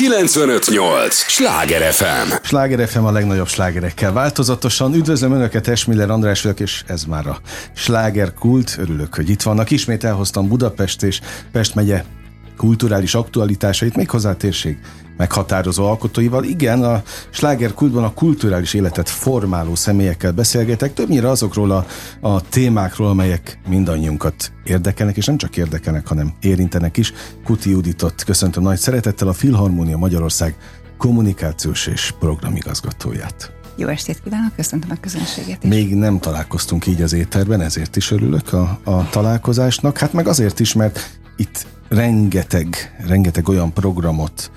958! 0.00 1.14
Sláger 1.14 1.92
FM! 1.92 2.32
Sláger 2.42 2.88
FM 2.88 3.04
a 3.04 3.10
legnagyobb 3.10 3.48
slágerekkel 3.48 4.12
változatosan. 4.12 4.94
Üdvözlöm 4.94 5.32
Önöket, 5.32 5.68
Esmiller 5.68 6.10
András 6.10 6.42
vagyok, 6.42 6.60
és 6.60 6.84
ez 6.86 7.04
már 7.04 7.26
a 7.26 7.38
Sláger 7.74 8.34
Kult. 8.34 8.76
Örülök, 8.78 9.14
hogy 9.14 9.28
itt 9.28 9.42
vannak. 9.42 9.70
Ismét 9.70 10.04
elhoztam 10.04 10.48
Budapest 10.48 11.02
és 11.02 11.20
Pest 11.52 11.74
megye 11.74 12.04
kulturális 12.56 13.14
aktualitásait, 13.14 13.96
méghozzá 13.96 14.30
a 14.30 14.36
térség 14.36 14.78
meghatározó 15.20 15.86
alkotóival. 15.86 16.44
Igen, 16.44 16.82
a 16.82 17.02
slágerkultban 17.30 18.04
a 18.04 18.12
kulturális 18.12 18.74
életet 18.74 19.08
formáló 19.08 19.74
személyekkel 19.74 20.32
beszélgetek, 20.32 20.94
többnyire 20.94 21.28
azokról 21.28 21.70
a, 21.70 21.86
a 22.20 22.40
témákról, 22.40 23.08
amelyek 23.08 23.58
mindannyiunkat 23.68 24.52
érdekelnek, 24.64 25.16
és 25.16 25.26
nem 25.26 25.36
csak 25.36 25.56
érdekelnek, 25.56 26.06
hanem 26.06 26.32
érintenek 26.40 26.96
is. 26.96 27.12
Kuti 27.44 27.70
Juditot 27.70 28.24
köszöntöm 28.24 28.62
nagy 28.62 28.78
szeretettel, 28.78 29.28
a 29.28 29.32
Filharmónia 29.32 29.96
Magyarország 29.96 30.56
kommunikációs 30.98 31.86
és 31.86 32.14
programigazgatóját. 32.18 33.52
Jó 33.76 33.88
estét 33.88 34.20
kívánok, 34.24 34.54
köszöntöm 34.56 34.90
a 34.90 35.00
közönséget 35.00 35.64
is. 35.64 35.70
Még 35.70 35.94
nem 35.94 36.18
találkoztunk 36.18 36.86
így 36.86 37.02
az 37.02 37.12
étterben, 37.12 37.60
ezért 37.60 37.96
is 37.96 38.10
örülök 38.10 38.52
a, 38.52 38.80
a 38.84 39.08
találkozásnak. 39.08 39.98
Hát 39.98 40.12
meg 40.12 40.28
azért 40.28 40.60
is, 40.60 40.72
mert 40.72 41.18
itt 41.36 41.66
rengeteg, 41.88 42.96
rengeteg 43.06 43.48
olyan 43.48 43.72
programot 43.72 44.50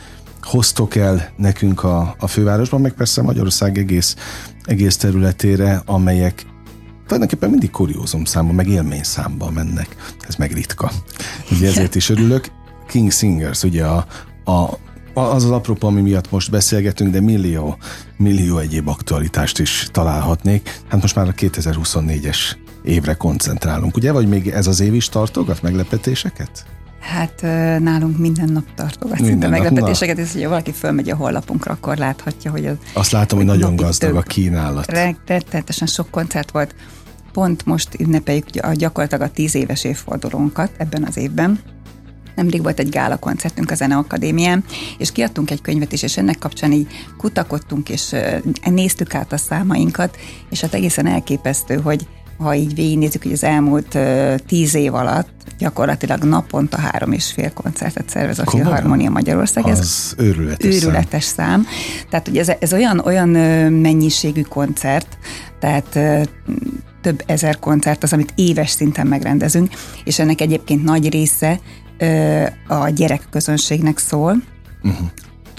hoztok 0.43 0.95
el 0.95 1.33
nekünk 1.37 1.83
a, 1.83 2.15
a 2.19 2.27
fővárosban, 2.27 2.81
meg 2.81 2.93
persze 2.93 3.21
Magyarország 3.21 3.77
egész, 3.77 4.15
egész 4.63 4.97
területére, 4.97 5.81
amelyek 5.85 6.45
tulajdonképpen 7.03 7.49
mindig 7.49 7.71
kuriózum 7.71 8.25
számban, 8.25 8.55
meg 8.55 8.67
élmény 8.67 9.03
számban 9.03 9.53
mennek. 9.53 9.95
Ez 10.27 10.35
meg 10.35 10.51
ritka. 10.51 10.91
Ugye 11.51 11.67
ezért 11.67 11.95
is 11.95 12.09
örülök. 12.09 12.51
King 12.87 13.11
Singers, 13.11 13.63
ugye 13.63 13.85
a, 13.85 14.05
a 14.45 14.77
az 15.13 15.43
az 15.43 15.51
apropó, 15.51 15.87
ami 15.87 16.01
miatt 16.01 16.31
most 16.31 16.51
beszélgetünk, 16.51 17.11
de 17.11 17.21
millió, 17.21 17.77
millió 18.17 18.57
egyéb 18.57 18.87
aktualitást 18.87 19.59
is 19.59 19.87
találhatnék. 19.91 20.81
Hát 20.87 21.01
most 21.01 21.15
már 21.15 21.27
a 21.27 21.31
2024-es 21.33 22.37
évre 22.83 23.13
koncentrálunk, 23.13 23.95
ugye? 23.95 24.11
Vagy 24.11 24.27
még 24.27 24.47
ez 24.47 24.67
az 24.67 24.79
év 24.79 24.93
is 24.93 25.09
tartogat 25.09 25.61
meglepetéseket? 25.61 26.65
Hát 27.03 27.41
nálunk 27.81 28.17
minden 28.17 28.49
nap 28.49 28.65
tartogat 28.75 29.19
minden 29.19 29.49
nap, 29.49 29.59
meglepetéseket, 29.59 30.17
és 30.17 30.31
hogyha 30.31 30.49
valaki 30.49 30.71
fölmegy 30.71 31.09
a 31.09 31.15
honlapunkra, 31.15 31.71
akkor 31.71 31.97
láthatja, 31.97 32.51
hogy 32.51 32.65
az... 32.65 32.75
Azt 32.93 33.11
látom, 33.11 33.37
hogy 33.37 33.47
nagyon 33.47 33.75
gazdag 33.75 34.15
a 34.15 34.21
kínálat. 34.21 34.91
Rettenetesen 35.25 35.87
sok 35.87 36.09
koncert 36.09 36.51
volt. 36.51 36.75
Pont 37.31 37.65
most 37.65 37.99
ünnepeljük 37.99 38.45
gyakorlatilag 38.73 39.29
a 39.29 39.31
tíz 39.31 39.55
éves 39.55 39.83
évfordulónkat 39.83 40.71
ebben 40.77 41.03
az 41.03 41.17
évben. 41.17 41.59
Nemrég 42.35 42.61
volt 42.61 42.79
egy 42.79 42.89
gála 42.89 43.17
koncertünk 43.17 43.71
a 43.71 43.75
Zeneakadémián, 43.75 44.63
és 44.97 45.11
kiadtunk 45.11 45.51
egy 45.51 45.61
könyvet 45.61 45.91
is, 45.91 46.03
és 46.03 46.17
ennek 46.17 46.37
kapcsán 46.37 46.71
így 46.71 46.87
kutakodtunk, 47.17 47.89
és 47.89 48.15
néztük 48.69 49.15
át 49.15 49.33
a 49.33 49.37
számainkat, 49.37 50.17
és 50.49 50.61
hát 50.61 50.73
egészen 50.73 51.07
elképesztő, 51.07 51.75
hogy 51.75 52.07
ha 52.43 52.55
így 52.55 52.75
végignézzük, 52.75 53.23
hogy 53.23 53.31
az 53.31 53.43
elmúlt 53.43 53.97
tíz 54.47 54.75
év 54.75 54.93
alatt 54.93 55.29
gyakorlatilag 55.57 56.23
naponta 56.23 56.77
három 56.77 57.11
és 57.11 57.31
fél 57.31 57.53
koncertet 57.53 58.09
szervez 58.09 58.39
a 58.39 58.49
Filharmonia 58.49 59.09
Magyarország. 59.09 59.67
Ez 59.67 59.79
az 59.79 60.15
őrületes, 60.17 60.75
őrületes 60.75 61.23
szám. 61.23 61.47
szám. 61.47 61.65
Tehát 62.09 62.27
ugye 62.27 62.39
ez, 62.39 62.51
ez 62.59 62.73
olyan, 62.73 62.99
olyan 62.99 63.29
mennyiségű 63.69 64.41
koncert, 64.41 65.17
tehát 65.59 65.99
több 67.01 67.23
ezer 67.25 67.59
koncert 67.59 68.03
az, 68.03 68.13
amit 68.13 68.33
éves 68.35 68.69
szinten 68.69 69.07
megrendezünk, 69.07 69.69
és 70.03 70.19
ennek 70.19 70.41
egyébként 70.41 70.83
nagy 70.83 71.09
része 71.09 71.59
a 72.67 72.89
gyerekközönségnek 72.89 73.97
szól. 73.97 74.35
Uh-huh. 74.83 75.07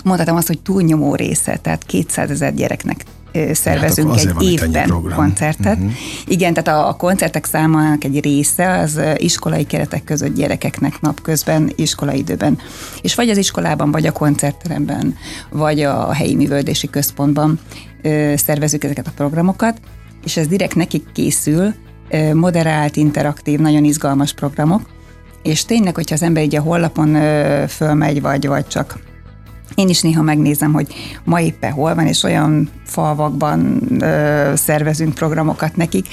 Mondhatom 0.04 0.36
azt, 0.36 0.46
hogy 0.46 0.62
túlnyomó 0.62 1.14
része, 1.14 1.56
tehát 1.56 1.84
200 1.84 2.30
ezer 2.30 2.54
gyereknek 2.54 3.04
szervezünk 3.52 4.14
hát 4.14 4.24
egy 4.24 4.42
évben 4.42 4.88
koncertet. 5.14 5.76
Uh-huh. 5.76 5.92
Igen, 6.26 6.54
tehát 6.54 6.80
a, 6.80 6.88
a 6.88 6.92
koncertek 6.92 7.44
számának 7.44 8.04
egy 8.04 8.20
része 8.22 8.78
az 8.78 9.00
iskolai 9.16 9.64
keretek 9.64 10.04
között 10.04 10.34
gyerekeknek 10.34 11.00
napközben, 11.00 11.72
iskolai 11.76 12.18
időben. 12.18 12.58
És 13.02 13.14
vagy 13.14 13.28
az 13.28 13.36
iskolában, 13.36 13.90
vagy 13.90 14.06
a 14.06 14.12
koncertteremben, 14.12 15.16
vagy 15.50 15.80
a 15.80 16.12
helyi 16.12 16.34
művöldési 16.34 16.90
központban 16.90 17.58
szervezünk 18.34 18.84
ezeket 18.84 19.06
a 19.06 19.12
programokat, 19.16 19.80
és 20.24 20.36
ez 20.36 20.46
direkt 20.46 20.74
nekik 20.74 21.12
készül, 21.12 21.74
moderált, 22.32 22.96
interaktív, 22.96 23.58
nagyon 23.58 23.84
izgalmas 23.84 24.32
programok, 24.32 24.82
és 25.42 25.64
tényleg, 25.64 25.94
hogyha 25.94 26.14
az 26.14 26.22
ember 26.22 26.42
így 26.42 26.56
a 26.56 26.60
hollapon 26.60 27.14
ö, 27.14 27.64
fölmegy, 27.68 28.20
vagy, 28.20 28.46
vagy 28.46 28.66
csak 28.66 28.98
én 29.74 29.88
is 29.88 30.00
néha 30.00 30.22
megnézem, 30.22 30.72
hogy 30.72 30.94
ma 31.24 31.40
éppen 31.40 31.72
hol 31.72 31.94
van, 31.94 32.06
és 32.06 32.22
olyan 32.22 32.70
falvakban 32.84 33.80
ö, 34.02 34.52
szervezünk 34.56 35.14
programokat 35.14 35.76
nekik, 35.76 36.08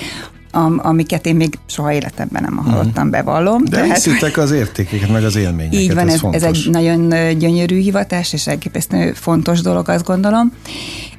am, 0.52 0.80
amiket 0.84 1.26
én 1.26 1.36
még 1.36 1.60
soha 1.66 1.94
életemben 1.94 2.44
nem 2.44 2.58
hallottam, 2.58 3.08
uh-huh. 3.08 3.10
bevallom. 3.10 3.64
De 3.66 3.84
hiszitek 3.84 4.38
az 4.38 4.52
értékeket, 4.52 5.10
meg 5.10 5.24
az 5.24 5.36
élményeket. 5.36 5.80
Így 5.80 5.94
van, 5.94 6.08
ez, 6.08 6.22
ez, 6.24 6.44
ez 6.44 6.44
egy 6.44 6.68
nagyon 6.72 7.38
gyönyörű 7.38 7.80
hivatás, 7.80 8.34
és 8.34 8.48
elképesztő 8.48 9.14
fontos 9.14 9.62
dolog, 9.62 9.90
azt 9.90 10.06
gondolom. 10.06 10.54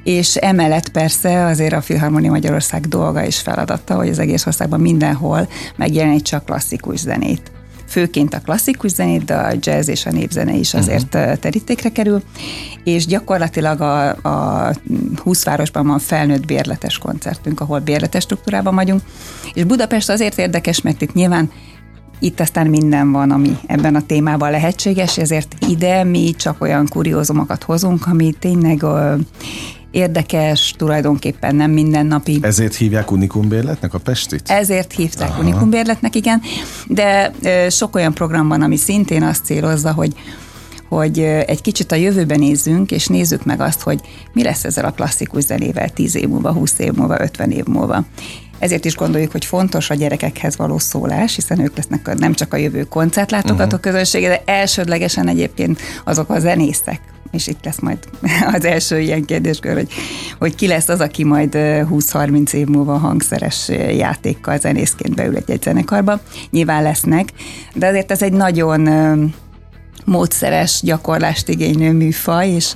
És 0.03 0.35
emellett 0.35 0.89
persze 0.89 1.45
azért 1.45 1.73
a 1.73 1.81
Filharmonia 1.81 2.31
Magyarország 2.31 2.87
dolga 2.87 3.25
és 3.25 3.39
feladata, 3.39 3.95
hogy 3.95 4.09
az 4.09 4.19
egész 4.19 4.45
országban 4.45 4.79
mindenhol 4.79 5.47
megjelenítse 5.75 6.35
a 6.35 6.39
klasszikus 6.39 6.99
zenét 6.99 7.51
főként 7.93 8.33
a 8.33 8.39
klasszikus 8.39 8.91
zenét, 8.91 9.25
de 9.25 9.35
a 9.35 9.53
jazz 9.59 9.87
és 9.87 10.05
a 10.05 10.11
népzene 10.11 10.53
is 10.53 10.73
azért 10.73 11.15
uh-huh. 11.15 11.35
terítékre 11.35 11.89
kerül, 11.89 12.21
és 12.83 13.05
gyakorlatilag 13.05 13.81
a, 13.81 14.07
a 14.09 14.73
20 15.23 15.43
városban 15.43 15.87
van 15.87 15.99
felnőtt 15.99 16.45
bérletes 16.45 16.97
koncertünk, 16.97 17.59
ahol 17.59 17.79
bérletes 17.79 18.23
struktúrában 18.23 18.75
vagyunk, 18.75 19.01
és 19.53 19.63
Budapest 19.63 20.09
azért 20.09 20.37
érdekes, 20.37 20.81
mert 20.81 21.01
itt 21.01 21.13
nyilván 21.13 21.51
itt 22.19 22.39
aztán 22.39 22.67
minden 22.67 23.11
van, 23.11 23.31
ami 23.31 23.57
ebben 23.65 23.95
a 23.95 24.05
témában 24.05 24.51
lehetséges, 24.51 25.17
ezért 25.17 25.55
ide 25.67 26.03
mi 26.03 26.31
csak 26.37 26.61
olyan 26.61 26.87
kuriózumokat 26.87 27.63
hozunk, 27.63 28.07
ami 28.07 28.33
tényleg 28.39 28.83
érdekes, 29.93 30.73
tulajdonképpen 30.77 31.55
nem 31.55 31.71
mindennapi. 31.71 32.39
Ezért 32.41 32.75
hívják 32.75 33.11
unikumbérletnek 33.11 33.93
a 33.93 33.97
Pestit? 33.97 34.49
Ezért 34.49 34.93
hívták 34.93 35.39
unikumbérletnek, 35.39 36.15
igen, 36.15 36.41
de 36.87 37.31
sok 37.69 37.95
olyan 37.95 38.13
program 38.13 38.47
van, 38.47 38.61
ami 38.61 38.75
szintén 38.75 39.23
azt 39.23 39.45
célozza, 39.45 39.93
hogy 39.93 40.13
hogy 40.89 41.19
egy 41.19 41.61
kicsit 41.61 41.91
a 41.91 41.95
jövőben 41.95 42.39
nézzünk, 42.39 42.91
és 42.91 43.07
nézzük 43.07 43.45
meg 43.45 43.61
azt, 43.61 43.81
hogy 43.81 43.99
mi 44.33 44.43
lesz 44.43 44.63
ezzel 44.63 44.85
a 44.85 44.91
klasszikus 44.91 45.43
zenével 45.43 45.89
10 45.89 46.15
év 46.15 46.27
múlva, 46.27 46.51
20 46.51 46.79
év 46.79 46.91
múlva, 46.91 47.21
50 47.21 47.51
év 47.51 47.65
múlva. 47.65 48.03
Ezért 48.59 48.85
is 48.85 48.95
gondoljuk, 48.95 49.31
hogy 49.31 49.45
fontos 49.45 49.89
a 49.89 49.93
gyerekekhez 49.93 50.57
való 50.57 50.77
szólás, 50.77 51.35
hiszen 51.35 51.59
ők 51.59 51.75
lesznek 51.75 52.17
nem 52.17 52.33
csak 52.33 52.53
a 52.53 52.57
jövő 52.57 52.83
koncertlátogató 52.83 53.63
uh-huh. 53.63 53.79
közönsége, 53.79 54.27
de 54.27 54.41
elsődlegesen 54.45 55.27
egyébként 55.27 55.79
azok 56.03 56.29
a 56.29 56.39
zenészek, 56.39 57.01
és 57.33 57.47
itt 57.47 57.65
lesz 57.65 57.79
majd 57.79 57.97
az 58.55 58.65
első 58.65 58.99
ilyen 58.99 59.25
kérdéskör, 59.25 59.73
hogy, 59.73 59.91
hogy 60.39 60.55
ki 60.55 60.67
lesz 60.67 60.89
az, 60.89 60.99
aki 60.99 61.23
majd 61.23 61.51
20-30 61.53 62.53
év 62.53 62.67
múlva 62.67 62.97
hangszeres 62.97 63.69
játékkal 63.97 64.57
zenészként 64.57 65.15
beül 65.15 65.35
egy, 65.35 65.51
egy 65.51 65.61
zenekarba. 65.61 66.19
Nyilván 66.49 66.83
lesznek, 66.83 67.29
de 67.73 67.87
azért 67.87 68.11
ez 68.11 68.21
egy 68.21 68.33
nagyon 68.33 68.89
módszeres 70.05 70.79
gyakorlást 70.83 71.49
igénylő 71.49 71.91
műfaj, 71.91 72.49
és, 72.49 72.73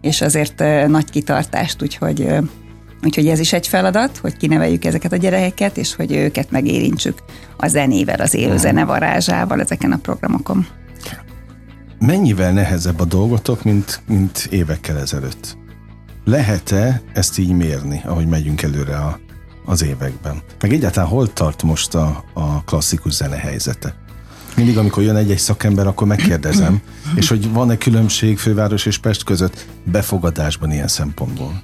és 0.00 0.20
azért 0.20 0.58
nagy 0.86 1.10
kitartást, 1.10 1.82
úgyhogy 1.82 2.26
Úgyhogy 3.02 3.28
ez 3.28 3.38
is 3.38 3.52
egy 3.52 3.66
feladat, 3.66 4.16
hogy 4.16 4.36
kineveljük 4.36 4.84
ezeket 4.84 5.12
a 5.12 5.16
gyerekeket, 5.16 5.76
és 5.76 5.94
hogy 5.94 6.12
őket 6.12 6.50
megérintsük 6.50 7.18
a 7.56 7.68
zenével, 7.68 8.20
az 8.20 8.34
élő 8.34 8.56
zene 8.56 8.84
varázsával 8.84 9.60
ezeken 9.60 9.92
a 9.92 9.96
programokon. 9.96 10.66
Mennyivel 11.98 12.52
nehezebb 12.52 13.00
a 13.00 13.04
dolgotok, 13.04 13.62
mint, 13.62 14.00
mint 14.08 14.48
évekkel 14.50 14.98
ezelőtt? 14.98 15.56
Lehet-e 16.24 17.02
ezt 17.12 17.38
így 17.38 17.52
mérni, 17.52 18.02
ahogy 18.04 18.26
megyünk 18.26 18.62
előre 18.62 18.96
a, 18.96 19.18
az 19.64 19.82
években? 19.82 20.42
Meg 20.60 20.72
egyáltalán 20.72 21.08
hol 21.08 21.32
tart 21.32 21.62
most 21.62 21.94
a, 21.94 22.24
a 22.34 22.64
klasszikus 22.64 23.12
zene 23.12 23.36
helyzete? 23.36 23.94
Mindig, 24.56 24.78
amikor 24.78 25.02
jön 25.02 25.16
egy-egy 25.16 25.38
szakember, 25.38 25.86
akkor 25.86 26.06
megkérdezem, 26.06 26.80
és 27.14 27.28
hogy 27.28 27.52
van-e 27.52 27.76
különbség 27.76 28.38
főváros 28.38 28.86
és 28.86 28.98
Pest 28.98 29.24
között 29.24 29.66
befogadásban 29.84 30.72
ilyen 30.72 30.88
szempontból? 30.88 31.62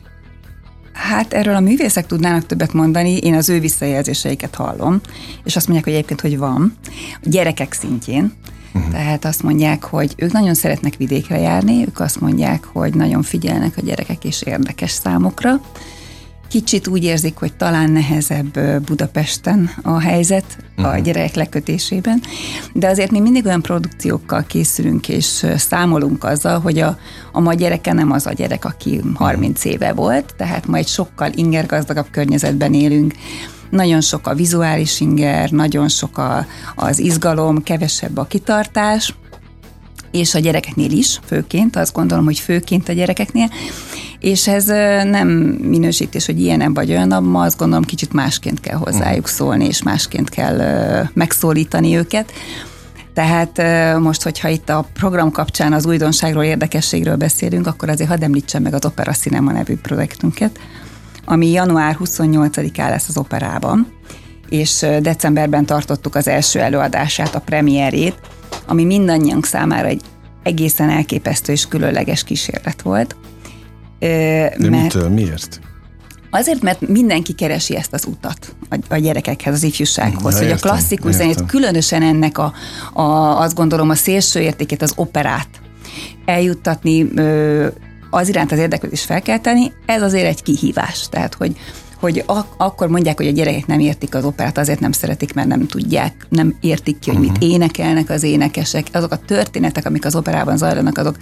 Hát 0.93 1.33
erről 1.33 1.55
a 1.55 1.61
művészek 1.61 2.07
tudnának 2.07 2.47
többet 2.47 2.73
mondani, 2.73 3.17
én 3.17 3.35
az 3.35 3.49
ő 3.49 3.61
visszajelzéseiket 3.61 4.55
hallom, 4.55 5.01
és 5.45 5.57
azt 5.57 5.67
mondják, 5.67 5.85
hogy 5.85 5.95
egyébként, 5.95 6.21
hogy 6.21 6.39
van, 6.39 6.77
gyerekek 7.23 7.73
szintjén, 7.73 8.33
Uh-huh. 8.75 8.93
Tehát 8.93 9.25
azt 9.25 9.43
mondják, 9.43 9.85
hogy 9.85 10.15
ők 10.17 10.33
nagyon 10.33 10.55
szeretnek 10.55 10.97
vidékre 10.97 11.39
járni, 11.39 11.85
ők 11.87 12.01
azt 12.01 12.21
mondják, 12.21 12.65
hogy 12.65 12.95
nagyon 12.95 13.23
figyelnek 13.23 13.77
a 13.77 13.81
gyerekek 13.81 14.25
és 14.25 14.43
érdekes 14.43 14.91
számukra. 14.91 15.61
kicsit 16.49 16.87
úgy 16.87 17.05
érzik, 17.05 17.37
hogy 17.37 17.53
talán 17.53 17.91
nehezebb 17.91 18.83
Budapesten 18.85 19.71
a 19.83 20.01
helyzet 20.01 20.45
uh-huh. 20.77 20.93
a 20.93 20.95
mhm. 20.95 21.03
gyerek 21.03 21.35
lekötésében, 21.35 22.21
de 22.73 22.89
azért 22.89 23.11
mi 23.11 23.21
mindig 23.21 23.47
olyan 23.47 23.63
produkciókkal 23.63 24.45
készülünk, 24.47 25.09
és 25.09 25.47
számolunk 25.57 26.25
azzal, 26.25 26.61
hogy 26.61 26.79
a, 26.79 26.99
a 27.33 27.41
ma 27.41 27.55
gyereke 27.55 27.93
nem 27.93 28.11
az 28.11 28.27
a 28.27 28.33
gyerek, 28.33 28.65
aki 28.65 29.01
30 29.15 29.59
uh-huh. 29.59 29.73
éve 29.73 29.93
volt, 29.93 30.35
tehát 30.37 30.67
ma 30.67 30.77
egy 30.77 30.89
sokkal 30.89 31.31
ingergazdagabb 31.35 32.11
környezetben 32.11 32.75
élünk, 32.75 33.15
nagyon 33.71 34.01
sok 34.01 34.27
a 34.27 34.35
vizuális 34.35 35.01
inger, 35.01 35.51
nagyon 35.51 35.89
sok 35.89 36.19
a, 36.19 36.47
az 36.75 36.99
izgalom, 36.99 37.63
kevesebb 37.63 38.17
a 38.17 38.25
kitartás, 38.25 39.15
és 40.11 40.35
a 40.35 40.39
gyerekeknél 40.39 40.91
is, 40.91 41.21
főként, 41.25 41.77
azt 41.77 41.93
gondolom, 41.93 42.25
hogy 42.25 42.39
főként 42.39 42.89
a 42.89 42.93
gyerekeknél, 42.93 43.51
és 44.21 44.49
ez 44.49 44.65
nem 45.05 45.29
minősítés, 45.63 46.27
hogy 46.27 46.41
ilyenem 46.41 46.75
vagy 46.75 46.91
olyan, 46.91 47.25
ma 47.25 47.43
azt 47.43 47.59
gondolom 47.59 47.85
kicsit 47.85 48.13
másként 48.13 48.61
kell 48.61 48.77
hozzájuk 48.77 49.29
szólni, 49.29 49.67
és 49.67 49.83
másként 49.83 50.29
kell 50.29 50.61
megszólítani 51.13 51.97
őket. 51.97 52.33
Tehát 53.15 53.63
most, 54.01 54.23
hogyha 54.23 54.49
itt 54.49 54.69
a 54.69 54.87
program 54.93 55.31
kapcsán 55.31 55.73
az 55.73 55.87
újdonságról, 55.87 56.45
érdekességről 56.45 57.17
beszélünk, 57.17 57.67
akkor 57.67 57.89
azért 57.89 58.09
hadd 58.09 58.23
említsem 58.23 58.63
meg 58.63 58.75
az 58.75 58.85
Opera 58.85 59.13
Cinema 59.13 59.53
nevű 59.53 59.77
projektünket, 59.77 60.59
ami 61.25 61.51
január 61.51 61.97
28-án 62.05 62.89
lesz 62.89 63.09
az 63.09 63.17
operában, 63.17 63.93
és 64.49 64.87
decemberben 65.01 65.67
tartottuk 65.67 66.15
az 66.15 66.29
első 66.29 66.61
előadását, 66.61 67.35
a 67.35 67.41
premierét, 67.41 68.17
ami 68.67 68.85
mindannyiunk 68.85 69.47
számára 69.47 69.89
egy 69.89 70.03
egészen 70.43 70.91
elképesztő 70.91 71.53
és 71.53 71.67
különleges 71.67 72.25
kísérlet 72.25 72.83
volt. 72.83 73.17
De 73.99 74.57
mert 74.59 74.71
mitől? 74.71 75.09
Miért? 75.09 75.61
Azért, 76.31 76.63
mert 76.63 76.89
mindenki 76.89 77.33
keresi 77.33 77.77
ezt 77.77 77.93
az 77.93 78.05
utat 78.05 78.55
a, 78.71 78.79
a 78.89 78.97
gyerekekhez, 78.97 79.55
az 79.55 79.63
ifjúsághoz, 79.63 80.33
ja, 80.33 80.39
hogy 80.39 80.49
értem, 80.49 80.71
a 80.71 80.73
klasszikus 80.73 81.13
értem. 81.13 81.33
zenét, 81.33 81.51
különösen 81.51 82.03
ennek 82.03 82.39
a, 82.39 82.53
a, 82.93 83.03
azt 83.41 83.55
gondolom 83.55 83.91
a 83.91 83.95
szélső 83.95 84.41
értékét, 84.41 84.83
az 84.83 84.93
operát 84.97 85.49
eljuttatni, 86.25 87.09
az 88.15 88.29
iránt 88.29 88.53
az 88.53 88.59
érdeklődést 88.59 89.05
felkelteni, 89.05 89.73
ez 89.87 90.03
azért 90.03 90.27
egy 90.27 90.43
kihívás. 90.43 91.09
Tehát, 91.09 91.35
hogy, 91.35 91.57
hogy 92.01 92.23
ak- 92.27 92.55
akkor 92.57 92.89
mondják, 92.89 93.17
hogy 93.17 93.27
a 93.27 93.31
gyerekek 93.31 93.67
nem 93.67 93.79
értik 93.79 94.15
az 94.15 94.25
operát, 94.25 94.59
azért 94.59 94.81
nem 94.81 94.93
szeretik, 94.93 95.35
mert 95.35 95.49
nem 95.49 95.67
tudják, 95.67 96.27
nem 96.29 96.57
értik 96.61 96.99
ki, 96.99 97.11
hogy 97.11 97.21
mit 97.21 97.39
mhm. 97.39 97.51
énekelnek 97.51 98.11
az 98.11 98.23
énekesek. 98.23 98.87
Azok 98.93 99.13
a 99.13 99.17
történetek, 99.17 99.87
amik 99.87 100.05
az 100.05 100.17
operában 100.17 100.57
zajlanak, 100.57 100.99
azok 100.99 101.17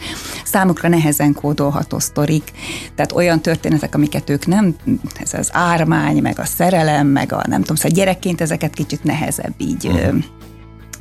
számukra 0.45 0.89
nehezen 0.89 1.35
kódolható 1.35 1.99
sztorik. 1.99 2.53
Tehát 2.95 3.13
olyan 3.13 3.41
történetek, 3.41 3.95
amiket 3.95 4.31
ők 4.31 4.47
nem, 4.47 4.77
ez 5.23 5.35
az 5.35 5.51
ármány, 5.53 6.23
meg 6.23 6.39
a 6.39 6.45
szerelem, 6.45 7.07
meg 7.07 7.33
a 7.33 7.43
nem 7.47 7.61
tudom, 7.61 7.77
szóval 7.77 7.97
gyerekként 7.97 8.41
ezeket 8.41 8.75
kicsit 8.75 9.05
nehezebb 9.05 9.55
így 9.59 9.87
uh-huh. 9.87 10.15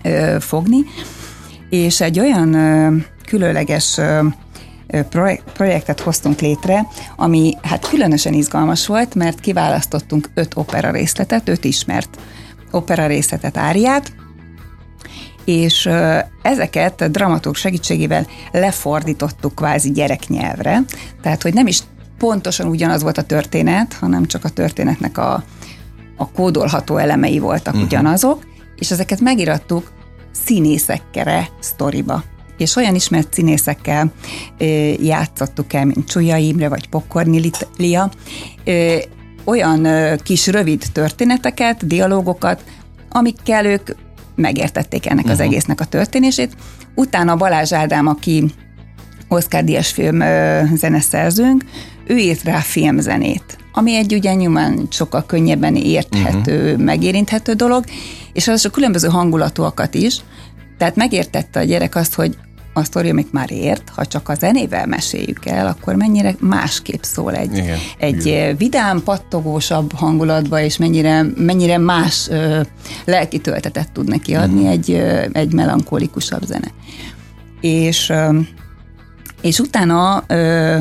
ö, 0.04 0.10
ö, 0.10 0.40
fogni. 0.40 0.80
És 1.70 2.02
egy 2.02 2.20
ö, 2.20 2.96
különleges 3.26 3.98
ö, 3.98 4.20
projektet 5.54 6.00
hoztunk 6.00 6.40
létre, 6.40 6.88
ami 7.16 7.58
hát 7.62 7.90
különösen 7.90 8.34
izgalmas 8.34 8.88
volt, 8.88 9.16
mert 9.16 9.40
kiválasztottunk 9.40 10.30
öt 10.34 10.56
opera 10.56 10.92
részletet, 10.92 11.50
öt 11.50 11.64
ismert 11.64 12.18
opera 12.72 13.08
részletet, 13.08 13.58
áriát, 13.58 14.12
és 15.46 15.90
ezeket 16.42 17.12
dramaturg 17.12 17.56
segítségével 17.56 18.28
lefordítottuk 18.52 19.56
kvázi 19.56 19.92
gyereknyelvre, 19.92 20.82
tehát 21.22 21.42
hogy 21.42 21.54
nem 21.54 21.68
is 21.68 21.80
pontosan 22.18 22.68
ugyanaz 22.68 23.02
volt 23.02 23.18
a 23.18 23.24
történet, 23.24 23.94
hanem 23.94 24.26
csak 24.26 24.46
a 24.46 24.50
történetnek 24.50 25.18
a, 25.18 25.44
a 26.18 26.32
kódolható 26.32 26.98
elemei 26.98 27.40
voltak 27.40 27.74
uh-huh. 27.74 27.90
ugyanazok, 27.90 28.46
és 28.76 28.92
ezeket 28.92 29.20
megirattuk 29.20 29.92
színészekre 30.32 31.48
sztoriba 31.60 32.24
és 32.58 32.76
olyan 32.76 32.96
ismert 32.96 33.34
színészekkel 33.34 34.12
játszottuk 35.02 35.74
el, 35.74 35.86
mint 35.86 36.08
Csuja 36.08 36.38
Imre 36.38 36.70
vagy 36.70 36.90
Pokorni 36.90 37.52
Lia, 37.78 38.12
olyan 39.44 39.88
kis 40.24 40.48
rövid 40.48 40.84
történeteket, 40.94 41.88
dialógokat, 41.88 42.64
amikkel 43.10 43.66
ők 43.66 43.90
megértették 44.36 45.06
ennek 45.06 45.18
uh-huh. 45.18 45.32
az 45.32 45.38
mhm. 45.38 45.48
egésznek 45.48 45.82
a 45.82 45.86
történését. 45.86 46.56
Utána 46.96 47.36
Balázs 47.36 47.74
Ádám, 47.74 48.08
aki 48.08 48.46
Oscar 49.28 49.64
Díjas 49.64 49.92
film 49.92 50.20
zeneszerzőnk, 50.76 51.64
ő 52.08 52.18
írt 52.18 52.44
rá 52.44 52.60
filmzenét, 52.60 53.58
ami 53.74 53.96
egy 53.96 54.14
ugye 54.14 54.34
nyilván 54.34 54.88
sokkal 54.90 55.26
könnyebben 55.26 55.76
érthető, 55.76 56.64
uh-huh. 56.64 56.84
megérinthető 56.84 57.54
dolog, 57.54 57.84
és 58.34 58.48
az 58.48 58.66
a 58.66 58.70
különböző 58.70 59.08
hangulatúakat 59.08 59.94
is, 59.94 60.22
tehát 60.82 60.96
megértette 60.96 61.60
a 61.60 61.64
gyerek 61.64 61.96
azt, 61.96 62.14
hogy 62.14 62.38
a 62.74 62.84
sztori, 62.84 63.10
amit 63.10 63.34
már 63.34 63.52
ért, 63.52 63.90
ha 63.90 64.06
csak 64.06 64.30
a 64.30 64.34
zenével 64.34 64.86
meséljük 64.86 65.46
el, 65.46 65.68
akkor 65.68 65.96
mennyire 65.96 66.36
másképp 66.40 67.02
szól 67.02 67.36
egy, 67.36 67.58
Igen. 67.58 67.78
egy 67.98 68.26
Igen. 68.26 68.56
vidám, 68.56 69.04
pattogósabb 69.04 69.94
hangulatba, 69.94 70.60
és 70.60 70.78
mennyire, 70.78 71.26
mennyire 71.36 71.78
más 71.78 72.28
ö, 72.30 72.62
lelki 73.06 73.40
töltetet 73.40 73.92
tud 73.92 74.08
neki 74.08 74.36
adni 74.36 74.60
uh-huh. 74.60 74.72
egy, 74.72 74.92
ö, 74.92 75.26
egy 75.32 75.54
melankólikusabb 75.54 76.44
zene. 76.44 76.68
És, 77.60 78.10
ö, 78.10 78.40
és 79.42 79.60
utána 79.60 80.24
ö, 80.28 80.78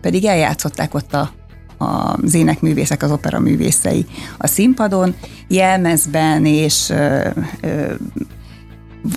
pedig 0.00 0.24
eljátszották 0.24 0.94
ott 0.94 1.14
a, 1.14 1.32
az 1.76 2.34
énekművészek, 2.34 3.02
az 3.02 3.10
opera 3.10 3.38
művészei 3.38 4.06
a 4.38 4.46
színpadon, 4.46 5.14
jelmezben 5.48 6.46
és 6.46 6.90
ö, 6.90 7.28
ö, 7.60 7.92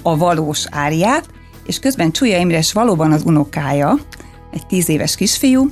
a 0.01 0.17
valós 0.17 0.65
áriát, 0.71 1.25
és 1.65 1.79
közben 1.79 2.11
Csúlya 2.11 2.37
Imres 2.37 2.73
valóban 2.73 3.11
az 3.11 3.21
unokája, 3.25 3.97
egy 4.51 4.65
tíz 4.67 4.89
éves 4.89 5.15
kisfiú, 5.15 5.69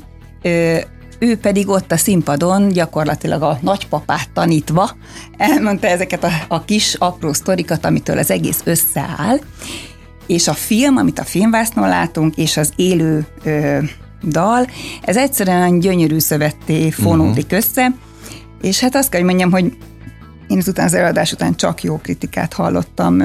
ő 1.19 1.37
pedig 1.41 1.69
ott 1.69 1.91
a 1.91 1.97
színpadon 1.97 2.67
gyakorlatilag 2.67 3.41
a 3.41 3.59
nagypapát 3.61 4.29
tanítva 4.33 4.89
elmondta 5.37 5.87
ezeket 5.87 6.23
a, 6.23 6.29
a 6.47 6.65
kis 6.65 6.93
apró 6.93 7.33
sztorikat, 7.33 7.85
amitől 7.85 8.17
az 8.17 8.31
egész 8.31 8.61
összeáll, 8.63 9.39
és 10.27 10.47
a 10.47 10.53
film, 10.53 10.97
amit 10.97 11.19
a 11.19 11.23
filmvásznon 11.23 11.87
látunk, 11.87 12.35
és 12.35 12.57
az 12.57 12.71
élő 12.75 13.25
ö, 13.43 13.77
dal, 14.23 14.67
ez 15.01 15.17
egyszerűen 15.17 15.79
gyönyörű 15.79 16.19
szövetté 16.19 16.89
fonódik 16.89 17.45
uh-huh. 17.45 17.59
össze, 17.59 17.93
és 18.61 18.79
hát 18.79 18.95
azt 18.95 19.09
kell, 19.09 19.19
hogy 19.19 19.29
mondjam, 19.29 19.51
hogy 19.51 19.77
én 20.55 20.61
ezután 20.61 20.85
az 20.85 20.93
előadás 20.93 21.31
után 21.31 21.55
csak 21.55 21.83
jó 21.83 21.97
kritikát 21.97 22.53
hallottam, 22.53 23.15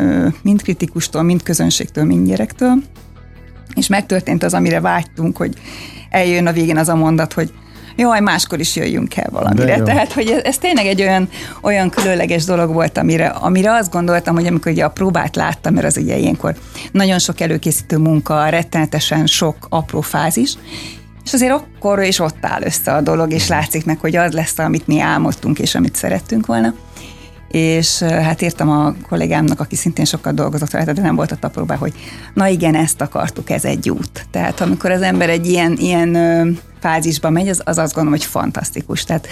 mind 0.43 0.63
kritikustól, 0.63 1.23
mind 1.23 1.43
közönségtől, 1.43 2.05
mind 2.05 2.29
gyerektől, 2.29 2.83
és 3.75 3.87
megtörtént 3.87 4.43
az, 4.43 4.55
amire 4.55 4.81
vágytunk, 4.81 5.37
hogy 5.37 5.55
eljön 6.11 6.47
a 6.47 6.53
végén 6.53 6.77
az 6.77 6.89
a 6.89 6.95
mondat, 6.95 7.33
hogy 7.33 7.53
jaj, 7.97 8.21
máskor 8.21 8.61
is 8.61 8.77
jöjjünk 8.77 9.17
el 9.17 9.31
valamire. 9.31 9.83
Tehát, 9.83 10.13
hogy 10.13 10.29
ez, 10.29 10.43
ez 10.43 10.59
tényleg 10.59 10.87
egy 10.87 11.01
olyan, 11.01 11.29
olyan 11.63 11.91
különleges 11.91 12.45
dolog 12.45 12.73
volt, 12.73 12.99
amire, 12.99 13.27
amire 13.27 13.73
azt 13.73 13.91
gondoltam, 13.91 14.35
hogy 14.35 14.47
amikor 14.47 14.73
ugye 14.73 14.85
a 14.85 14.91
próbát 14.91 15.37
láttam, 15.37 15.75
mert 15.75 15.87
az 15.87 15.97
ugye 15.97 16.17
ilyenkor 16.17 16.55
nagyon 16.93 17.19
sok 17.19 17.41
előkészítő 17.41 17.97
munka, 17.97 18.49
rettenetesen 18.49 19.27
sok 19.27 19.57
apró 19.69 20.01
fázis, 20.01 20.55
és 21.25 21.33
azért 21.33 21.53
akkor 21.53 22.03
is 22.03 22.19
ott 22.19 22.39
áll 22.41 22.63
össze 22.63 22.93
a 22.93 23.01
dolog, 23.01 23.33
és 23.33 23.49
látszik 23.49 23.85
meg, 23.85 23.99
hogy 23.99 24.17
az 24.17 24.33
lesz, 24.33 24.59
amit 24.59 24.87
mi 24.87 25.01
álmodtunk, 25.01 25.59
és 25.59 25.75
amit 25.75 25.97
szerettünk 25.97 26.47
volna 26.47 26.75
és 27.51 27.99
hát 27.99 28.43
írtam 28.43 28.71
a 28.71 28.95
kollégámnak, 29.09 29.61
aki 29.61 29.77
szintén 29.77 30.05
sokat 30.05 30.35
dolgozott 30.35 30.71
rajta, 30.71 30.93
de 30.93 31.03
nem 31.03 31.17
volt 31.17 31.39
a 31.41 31.49
próbá, 31.49 31.77
hogy 31.77 31.93
na 32.35 32.47
igen, 32.47 32.75
ezt 32.75 33.01
akartuk, 33.01 33.51
ez 33.51 33.65
egy 33.65 33.91
út. 33.91 34.27
Tehát 34.31 34.61
amikor 34.61 34.91
az 34.91 35.03
ember 35.03 35.31
egy 35.31 35.47
ilyen, 35.47 35.77
ilyen 35.79 36.17
fázisba 36.81 37.31
megy, 37.31 37.49
az, 37.49 37.63
az 37.65 37.79
azt 37.79 37.95
gondolom, 37.95 38.19
hogy 38.19 38.29
fantasztikus. 38.29 39.05
Tehát, 39.05 39.29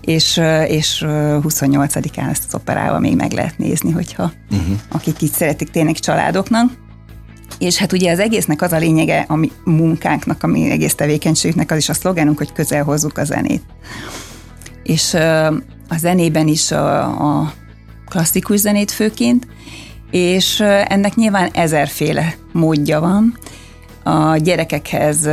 és, 0.00 0.40
és 0.66 1.04
28-án 1.06 2.30
ezt 2.30 2.44
az 2.46 2.54
operával 2.54 3.00
még 3.00 3.16
meg 3.16 3.32
lehet 3.32 3.58
nézni, 3.58 3.90
hogyha 3.90 4.32
uh-huh. 4.50 4.76
akik 4.88 5.22
így 5.22 5.32
szeretik 5.32 5.70
tényleg 5.70 5.98
családoknak. 5.98 6.70
És 7.58 7.76
hát 7.76 7.92
ugye 7.92 8.12
az 8.12 8.18
egésznek 8.18 8.62
az 8.62 8.72
a 8.72 8.78
lényege, 8.78 9.24
a 9.28 9.36
mi 9.36 9.50
munkánknak, 9.64 10.42
a 10.42 10.46
mi 10.46 10.70
egész 10.70 10.94
tevékenységünknek, 10.94 11.70
az 11.70 11.76
is 11.76 11.88
a 11.88 11.94
szlogenunk, 11.94 12.38
hogy 12.38 12.52
közel 12.52 12.82
hozzuk 12.82 13.18
a 13.18 13.24
zenét. 13.24 13.62
És 14.82 15.16
a 15.88 15.96
zenében 15.96 16.48
is 16.48 16.70
a, 16.70 17.40
a 17.40 17.52
klasszikus 18.08 18.58
zenét 18.58 18.90
főként, 18.90 19.46
és 20.10 20.60
ennek 20.60 21.14
nyilván 21.14 21.50
ezerféle 21.52 22.34
módja 22.52 23.00
van. 23.00 23.38
A 24.02 24.36
gyerekekhez 24.36 25.28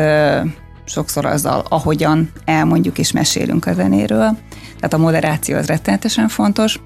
sokszor 0.86 1.26
azzal, 1.26 1.66
ahogyan 1.70 2.32
elmondjuk 2.46 2.98
és 2.98 3.12
mesélünk 3.12 3.66
a 3.66 3.74
zenéről. 3.74 4.38
Tehát 4.76 4.94
a 4.94 4.98
moderáció 4.98 5.58
az 5.58 5.66
rettenetesen 5.66 6.28
fontos. 6.28 6.80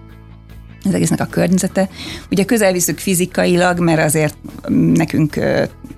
Az 0.86 0.94
egésznek 0.94 1.20
a 1.20 1.26
környezete. 1.26 1.90
Ugye 2.32 2.44
közel 2.44 2.72
viszük 2.72 3.00
fizikailag, 3.00 3.80
mert 3.80 4.02
azért 4.02 4.38
nekünk 4.94 5.40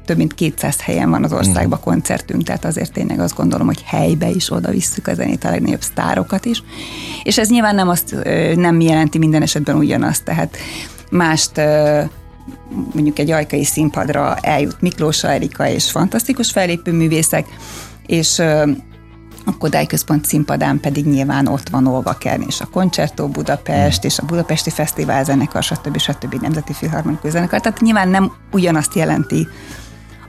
több 0.06 0.18
mint 0.18 0.34
200 0.34 0.82
helyen 0.82 1.10
van 1.10 1.24
az 1.24 1.34
országban 1.34 1.80
mhm. 1.80 1.90
koncertünk, 1.90 2.44
tehát 2.44 2.66
azért 2.66 2.92
tényleg 2.92 3.20
azt 3.20 3.36
gondolom, 3.36 3.68
hogy 3.68 3.82
helybe 3.86 4.30
is 4.30 4.52
oda 4.52 4.72
visszük 4.72 5.08
a 5.08 5.14
zenét, 5.14 5.44
a 5.44 5.50
legnagyobb 5.50 5.82
sztárokat 5.82 6.46
is. 6.46 6.64
És 7.24 7.38
ez 7.38 7.50
nyilván 7.50 7.76
nem 7.76 7.90
azt 7.90 8.16
nem 8.56 8.80
jelenti 8.80 9.18
minden 9.18 9.42
esetben 9.42 9.76
ugyanazt, 9.76 10.24
tehát 10.24 10.58
mást 11.10 11.52
mondjuk 12.94 13.20
egy 13.20 13.32
ajkai 13.32 13.64
színpadra 13.64 14.36
eljut 14.36 14.82
Miklós 14.82 15.24
Erika 15.24 15.70
és 15.70 15.92
fantasztikus 15.92 16.52
fellépő 16.52 16.92
művészek, 16.92 17.46
és 18.06 18.42
a 19.48 19.58
Kodály 19.58 19.86
Központ 19.86 20.26
színpadán 20.26 20.80
pedig 20.80 21.06
nyilván 21.06 21.48
ott 21.48 21.70
van 21.70 21.88
Olga 21.88 22.14
Kern 22.14 22.42
és 22.48 22.62
a 22.62 22.66
Koncertó 22.66 23.28
Budapest, 23.28 24.04
és 24.04 24.20
a 24.20 24.26
Budapesti 24.26 24.70
Fesztivál 24.70 25.24
zenekar, 25.24 25.64
stb. 25.64 25.98
stb. 25.98 26.42
Nemzeti 26.42 26.74
Filharmonikus 26.74 27.32
Zenekar. 27.32 27.62
Tehát 27.62 27.82
nyilván 27.82 28.10
nem 28.10 28.32
ugyanazt 28.52 28.96
jelenti 28.96 29.48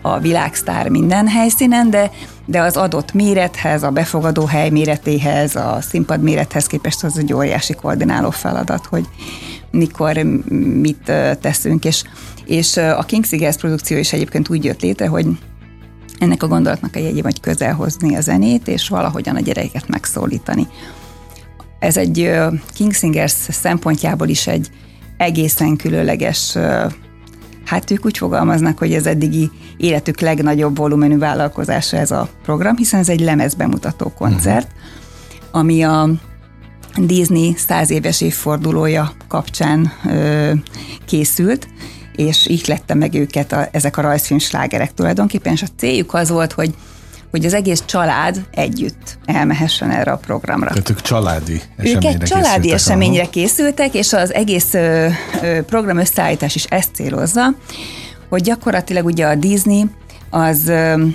a 0.03 0.19
világsztár 0.19 0.89
minden 0.89 1.29
helyszínen, 1.29 1.91
de, 1.91 2.11
de 2.45 2.61
az 2.61 2.77
adott 2.77 3.13
mérethez, 3.13 3.83
a 3.83 3.91
befogadó 3.91 4.45
hely 4.45 4.71
méretéhez, 4.71 5.57
a 5.57 5.79
színpad 5.81 6.23
mérethez 6.23 6.67
képest 6.67 7.05
az 7.05 7.19
egy 7.19 7.33
óriási 7.33 7.75
koordináló 7.75 8.31
feladat, 8.31 8.87
hogy 8.87 9.09
mikor 9.71 10.17
mit 10.81 11.13
teszünk, 11.41 11.85
és, 11.85 12.05
és 12.45 12.77
a 12.77 13.05
King's 13.09 13.33
Eagles 13.33 13.57
produkció 13.57 13.97
is 13.97 14.13
egyébként 14.13 14.49
úgy 14.49 14.65
jött 14.65 14.83
létre, 14.83 15.07
hogy 15.07 15.27
ennek 16.19 16.43
a 16.43 16.47
gondolatnak 16.49 16.97
a 16.97 16.99
jegye, 16.99 17.23
hogy 17.23 17.41
közel 17.41 17.75
hozni 17.75 18.17
a 18.17 18.21
zenét, 18.21 18.69
és 18.69 18.89
valahogyan 18.89 19.37
a 19.37 19.41
gyerekeket 19.41 19.89
megszólítani. 19.89 20.67
Ez 21.79 21.97
egy 21.97 22.31
King 22.75 22.93
Singers 22.93 23.33
szempontjából 23.33 24.29
is 24.29 24.47
egy 24.47 24.71
egészen 25.17 25.77
különleges, 25.77 26.57
hát 27.65 27.91
ők 27.91 28.05
úgy 28.05 28.19
fogalmaznak, 28.19 28.79
hogy 28.79 28.93
ez 28.93 29.07
eddigi 29.07 29.51
életük 29.77 30.21
legnagyobb 30.21 30.77
volumenű 30.77 31.19
vállalkozása 31.19 31.97
ez 31.97 32.11
a 32.11 32.29
program, 32.43 32.77
hiszen 32.77 33.01
ez 33.01 33.09
egy 33.09 33.21
lemezbemutató 33.21 34.13
koncert, 34.19 34.71
uh-huh. 34.71 35.61
ami 35.61 35.83
a 35.83 36.09
Disney 36.97 37.55
száz 37.57 37.91
éves 37.91 38.21
évfordulója 38.21 39.13
kapcsán 39.29 39.93
ö, 40.07 40.53
készült, 41.05 41.69
és 42.19 42.47
így 42.47 42.65
lette 42.67 42.95
meg 42.95 43.15
őket 43.15 43.53
a, 43.53 43.69
ezek 43.71 43.97
a 43.97 44.01
rajzfilm 44.01 44.39
slágerek 44.39 44.95
tulajdonképpen, 44.95 45.53
és 45.53 45.63
a 45.63 45.67
céljuk 45.77 46.15
az 46.15 46.29
volt, 46.29 46.53
hogy 46.53 46.75
hogy 47.31 47.45
az 47.45 47.55
egész 47.55 47.83
család 47.87 48.47
együtt 48.51 49.19
elmehessen 49.25 49.91
erre 49.91 50.11
a 50.11 50.17
programra. 50.17 50.69
Tehát 50.69 50.91
ők 50.91 51.01
családi 51.01 51.63
eseményre 51.77 52.09
Ők 52.09 52.15
egy 52.15 52.29
családi 52.29 52.73
eseményre 52.73 53.21
ahol. 53.21 53.31
készültek, 53.31 53.95
és 53.95 54.13
az 54.13 54.35
egész 54.35 54.75
ö, 54.75 55.09
ö, 55.43 55.63
program 55.63 55.99
összeállítás 55.99 56.55
is 56.55 56.65
ezt 56.65 56.95
célozza, 56.95 57.55
hogy 58.29 58.43
gyakorlatilag 58.43 59.05
ugye 59.05 59.27
a 59.27 59.35
Disney 59.35 59.85
az 60.31 60.69
ö, 60.69 61.07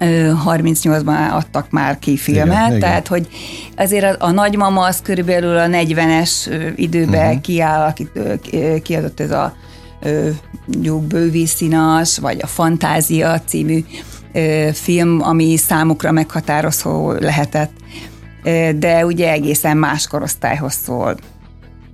38-ban 0.00 1.30
adtak 1.30 1.70
már 1.70 1.98
ki 1.98 2.16
filmet, 2.16 2.68
igen, 2.68 2.80
tehát 2.80 3.06
igen. 3.06 3.18
hogy 3.18 3.28
azért 3.76 4.04
a, 4.04 4.26
a 4.26 4.30
nagymama 4.30 4.84
az 4.84 5.00
körülbelül 5.02 5.58
a 5.58 5.66
40-es 5.66 6.30
időben 6.76 7.26
uh-huh. 7.26 7.40
kiáll, 7.40 7.92
kiadott 8.82 9.20
ez 9.20 9.30
a 9.30 9.54
mondjuk 10.66 11.02
bővíszínas, 11.02 12.18
vagy 12.18 12.38
a 12.42 12.46
Fantázia 12.46 13.40
című 13.40 13.84
film, 14.72 15.22
ami 15.22 15.56
számukra 15.56 16.12
meghatározó 16.12 17.12
lehetett, 17.12 17.72
de 18.76 19.06
ugye 19.06 19.30
egészen 19.30 19.76
más 19.76 20.06
korosztályhoz 20.06 20.74
szól. 20.84 21.16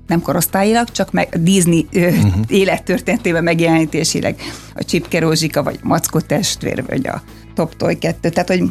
Nem 0.06 0.20
korosztályilag, 0.20 0.90
csak 0.90 1.12
meg 1.12 1.42
Disney 1.42 1.86
uh-huh. 1.92 2.32
élettörténetében 2.62 3.44
megjelenítésileg. 3.44 4.40
A 4.75 4.84
Csipke 4.84 5.18
Rózsika, 5.18 5.62
vagy 5.62 5.78
Mackó 5.82 6.20
testvér, 6.20 6.84
vagy 6.86 7.06
a 7.06 7.22
Top 7.54 7.76
Toy 7.76 7.98
2. 7.98 8.28
Tehát, 8.28 8.48
hogy 8.48 8.62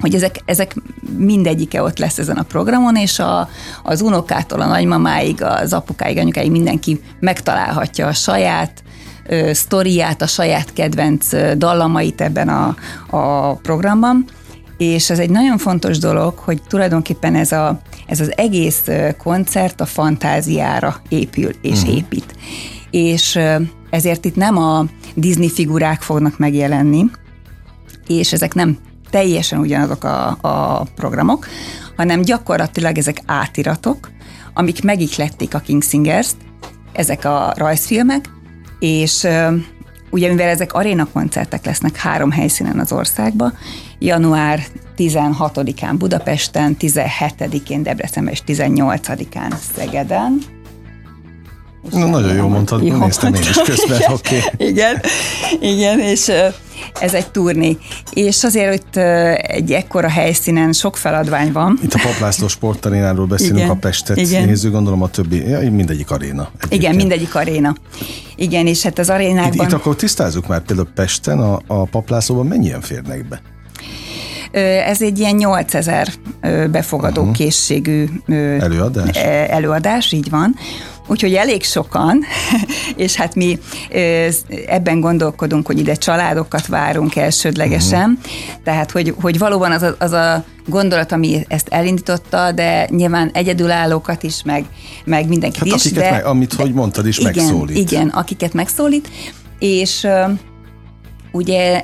hogy 0.00 0.14
ezek, 0.14 0.40
ezek 0.44 0.74
mindegyike 1.16 1.82
ott 1.82 1.98
lesz 1.98 2.18
ezen 2.18 2.36
a 2.36 2.42
programon, 2.42 2.96
és 2.96 3.18
a, 3.18 3.48
az 3.82 4.00
unokától 4.00 4.60
a 4.60 4.66
nagymamáig, 4.66 5.42
az 5.42 5.72
apukáig, 5.72 6.18
anyukáig 6.18 6.50
mindenki 6.50 7.00
megtalálhatja 7.20 8.06
a 8.06 8.12
saját 8.12 8.82
ö, 9.28 9.52
sztoriát, 9.52 10.22
a 10.22 10.26
saját 10.26 10.72
kedvenc 10.72 11.56
dallamait 11.56 12.20
ebben 12.20 12.48
a, 12.48 12.76
a 13.10 13.54
programban. 13.54 14.24
És 14.78 15.10
ez 15.10 15.18
egy 15.18 15.30
nagyon 15.30 15.58
fontos 15.58 15.98
dolog, 15.98 16.38
hogy 16.38 16.62
tulajdonképpen 16.68 17.34
ez, 17.34 17.52
a, 17.52 17.80
ez 18.06 18.20
az 18.20 18.32
egész 18.36 18.84
koncert 19.18 19.80
a 19.80 19.86
fantáziára 19.86 21.00
épül 21.08 21.50
és 21.62 21.80
uh-huh. 21.80 21.96
épít. 21.96 22.34
És 22.90 23.38
ezért 23.90 24.24
itt 24.24 24.36
nem 24.36 24.56
a 24.56 24.84
Disney 25.14 25.50
figurák 25.50 26.02
fognak 26.02 26.38
megjelenni, 26.38 27.04
és 28.06 28.32
ezek 28.32 28.54
nem 28.54 28.78
teljesen 29.14 29.58
ugyanazok 29.58 30.04
a, 30.04 30.36
a 30.40 30.86
programok, 30.94 31.46
hanem 31.96 32.22
gyakorlatilag 32.22 32.98
ezek 32.98 33.20
átiratok, 33.26 34.10
amik 34.54 34.82
megiklették 34.82 35.54
a 35.54 35.58
King 35.58 35.82
Singers-t, 35.82 36.36
ezek 36.92 37.24
a 37.24 37.52
rajzfilmek, 37.56 38.24
és 38.78 39.26
ugye 40.10 40.28
mivel 40.28 40.48
ezek 40.48 40.72
aréna 40.72 41.06
koncertek 41.12 41.64
lesznek 41.64 41.96
három 41.96 42.30
helyszínen 42.30 42.78
az 42.78 42.92
országban, 42.92 43.54
január 43.98 44.60
16-án 44.96 45.94
Budapesten, 45.98 46.76
17-én 46.80 47.82
Debrecenben 47.82 48.32
és 48.32 48.42
18-án 48.46 49.54
Szegeden, 49.74 50.38
Na, 51.90 52.06
nagyon 52.06 52.34
jó 52.34 52.48
mondtad, 52.48 52.82
jó 52.82 52.96
néztem 52.96 53.34
én 53.34 53.40
is 53.40 53.60
közben, 53.64 54.00
oké. 54.12 54.36
Okay. 54.36 54.68
igen, 54.68 55.00
igen, 55.60 56.00
és 56.00 56.32
ez 57.00 57.14
egy 57.14 57.30
turné. 57.30 57.76
És 58.10 58.44
azért, 58.44 58.68
hogy 58.68 59.02
egy 59.36 59.72
ekkora 59.72 60.08
helyszínen 60.08 60.72
sok 60.72 60.96
feladvány 60.96 61.52
van. 61.52 61.78
Itt 61.82 61.94
a 61.94 62.00
Paplászló 62.02 62.48
sportarénáról 62.48 63.26
beszélünk, 63.26 63.58
igen, 63.58 63.70
a 63.70 63.74
Pestet 63.74 64.16
igen. 64.16 64.44
nézzük, 64.44 64.72
gondolom 64.72 65.02
a 65.02 65.08
többi, 65.08 65.48
ja, 65.48 65.70
mindegyik 65.70 66.10
aréna. 66.10 66.42
Egyébként. 66.42 66.82
Igen, 66.82 66.94
mindegyik 66.94 67.34
aréna. 67.34 67.74
Igen, 68.36 68.66
és 68.66 68.82
hát 68.82 68.98
az 68.98 69.10
arénákban... 69.10 69.52
Itt, 69.52 69.62
itt 69.62 69.72
akkor 69.72 69.96
tisztázzuk 69.96 70.46
már, 70.46 70.60
például 70.60 70.88
Pesten 70.94 71.38
a, 71.38 71.60
a 71.66 71.84
Paplászlóban 71.84 72.46
mennyien 72.46 72.80
férnek 72.80 73.28
be? 73.28 73.40
Ez 74.86 75.02
egy 75.02 75.18
ilyen 75.18 75.34
8000 75.34 76.08
befogadó 76.70 77.20
uh-huh. 77.20 77.36
készségű 77.36 78.04
előadás. 78.58 79.16
előadás, 79.48 80.12
így 80.12 80.30
van. 80.30 80.54
Úgyhogy 81.06 81.34
elég 81.34 81.62
sokan, 81.62 82.24
és 82.96 83.14
hát 83.14 83.34
mi 83.34 83.58
ebben 84.66 85.00
gondolkodunk, 85.00 85.66
hogy 85.66 85.78
ide 85.78 85.94
családokat 85.94 86.66
várunk 86.66 87.16
elsődlegesen, 87.16 88.18
uh-huh. 88.22 88.62
tehát 88.64 88.90
hogy, 88.90 89.14
hogy 89.20 89.38
valóban 89.38 89.72
az 89.72 89.82
a, 89.82 89.94
az 89.98 90.12
a 90.12 90.44
gondolat, 90.66 91.12
ami 91.12 91.44
ezt 91.48 91.68
elindította, 91.68 92.52
de 92.52 92.88
nyilván 92.90 93.30
egyedülállókat 93.32 94.22
is, 94.22 94.42
meg, 94.42 94.64
meg 95.04 95.28
mindenkit 95.28 95.58
hát 95.58 95.66
is. 95.66 95.84
Akiket 95.84 96.02
de, 96.02 96.10
meg, 96.10 96.24
amit, 96.24 96.52
hogy 96.52 96.72
mondtad 96.72 97.06
is, 97.06 97.18
igen, 97.18 97.32
megszólít. 97.34 97.76
Igen, 97.76 98.08
akiket 98.08 98.52
megszólít, 98.52 99.08
és 99.58 100.06
Ugye 101.34 101.80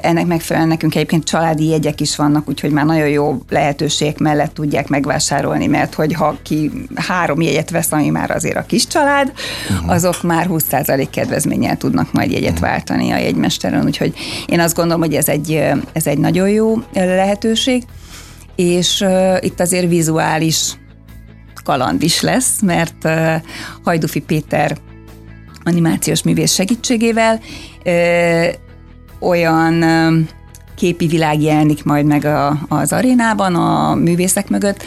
ennek 0.00 0.26
megfelelően 0.26 0.70
nekünk 0.70 0.94
egyébként 0.94 1.24
családi 1.24 1.68
jegyek 1.68 2.00
is 2.00 2.16
vannak, 2.16 2.48
úgyhogy 2.48 2.70
már 2.70 2.84
nagyon 2.84 3.08
jó 3.08 3.38
lehetőségek 3.48 4.18
mellett 4.18 4.54
tudják 4.54 4.88
megvásárolni, 4.88 5.66
mert 5.66 5.94
hogy 5.94 6.14
ha 6.14 6.36
ki 6.42 6.70
három 6.94 7.40
jegyet 7.40 7.70
vesz, 7.70 7.92
ami 7.92 8.08
már 8.08 8.30
azért 8.30 8.56
a 8.56 8.66
kis 8.66 8.86
család, 8.86 9.32
uh-huh. 9.70 9.90
azok 9.90 10.22
már 10.22 10.46
20% 10.50 11.06
kedvezménnyel 11.10 11.76
tudnak 11.76 12.12
majd 12.12 12.30
jegyet 12.30 12.52
uh-huh. 12.52 12.68
váltani 12.68 13.10
a 13.10 13.18
jegymesteren, 13.18 13.84
úgyhogy 13.84 14.12
én 14.46 14.60
azt 14.60 14.74
gondolom, 14.74 15.00
hogy 15.00 15.14
ez 15.14 15.28
egy, 15.28 15.52
ez 15.92 16.06
egy 16.06 16.18
nagyon 16.18 16.48
jó 16.48 16.76
lehetőség, 16.92 17.82
és 18.56 19.00
uh, 19.00 19.36
itt 19.40 19.60
azért 19.60 19.88
vizuális 19.88 20.72
kaland 21.64 22.02
is 22.02 22.20
lesz, 22.20 22.60
mert 22.62 23.04
uh, 23.04 23.34
Hajdufi 23.84 24.20
Péter 24.20 24.76
animációs 25.64 26.22
művész 26.22 26.52
segítségével 26.52 27.40
uh, 27.84 28.66
olyan 29.20 29.84
képi 30.74 31.06
világ 31.06 31.40
jelenik 31.40 31.84
majd 31.84 32.06
meg 32.06 32.24
a, 32.24 32.58
az 32.68 32.92
arénában, 32.92 33.54
a 33.54 33.94
művészek 33.94 34.48
mögött, 34.48 34.82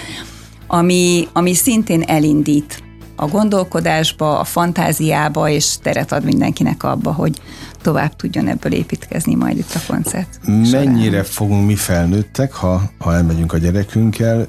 ami, 0.67 1.27
ami 1.33 1.53
szintén 1.53 2.01
elindít 2.01 2.83
a 3.15 3.27
gondolkodásba, 3.27 4.39
a 4.39 4.43
fantáziába, 4.43 5.49
és 5.49 5.77
teret 5.81 6.11
ad 6.11 6.23
mindenkinek 6.23 6.83
abba, 6.83 7.11
hogy 7.11 7.41
tovább 7.81 8.15
tudjon 8.15 8.47
ebből 8.47 8.73
építkezni 8.73 9.35
majd 9.35 9.57
itt 9.57 9.73
a 9.75 9.91
koncert. 9.91 10.39
Mennyire 10.45 11.09
során. 11.09 11.23
fogunk 11.23 11.65
mi 11.65 11.75
felnőttek, 11.75 12.53
ha, 12.53 12.81
ha 12.97 13.13
elmegyünk 13.13 13.53
a 13.53 13.57
gyerekünkkel, 13.57 14.47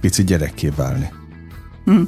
pici 0.00 0.24
gyerekké 0.24 0.68
válni? 0.76 1.10
Hm. 1.84 2.00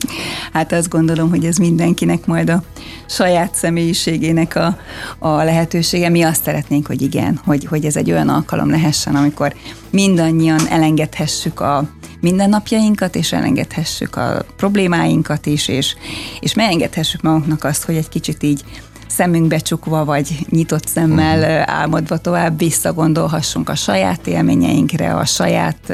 Hát 0.53 0.73
azt 0.73 0.89
gondolom, 0.89 1.31
hogy 1.31 1.45
ez 1.45 1.57
mindenkinek 1.57 2.27
majd 2.27 2.51
a 2.51 2.63
saját 3.07 3.55
személyiségének 3.55 4.57
a, 4.57 4.79
a 5.19 5.29
lehetősége. 5.29 6.09
Mi 6.09 6.23
azt 6.23 6.43
szeretnénk, 6.43 6.87
hogy 6.87 7.03
igen, 7.03 7.41
hogy, 7.45 7.65
hogy 7.65 7.85
ez 7.85 7.97
egy 7.97 8.11
olyan 8.11 8.29
alkalom 8.29 8.71
lehessen, 8.71 9.15
amikor 9.15 9.55
mindannyian 9.91 10.69
elengedhessük 10.69 11.61
a 11.61 11.89
mindennapjainkat, 12.21 13.17
és 13.17 13.33
elengedhessük 13.33 14.17
a 14.17 14.45
problémáinkat 14.57 15.47
is, 15.47 15.69
és, 15.69 15.97
és 16.41 16.55
megengedhessük 16.55 17.23
magunknak 17.23 17.65
azt, 17.65 17.85
hogy 17.85 17.97
egy 17.97 18.09
kicsit 18.09 18.43
így 18.43 18.65
szemünkbe 19.07 19.59
csukva, 19.59 20.05
vagy 20.05 20.47
nyitott 20.51 20.89
szemmel 20.89 21.39
uh-huh. 21.39 21.77
álmodva 21.77 22.19
tovább 22.19 22.59
visszagondolhassunk 22.59 23.69
a 23.69 23.75
saját 23.75 24.27
élményeinkre, 24.27 25.15
a 25.15 25.25
saját 25.25 25.93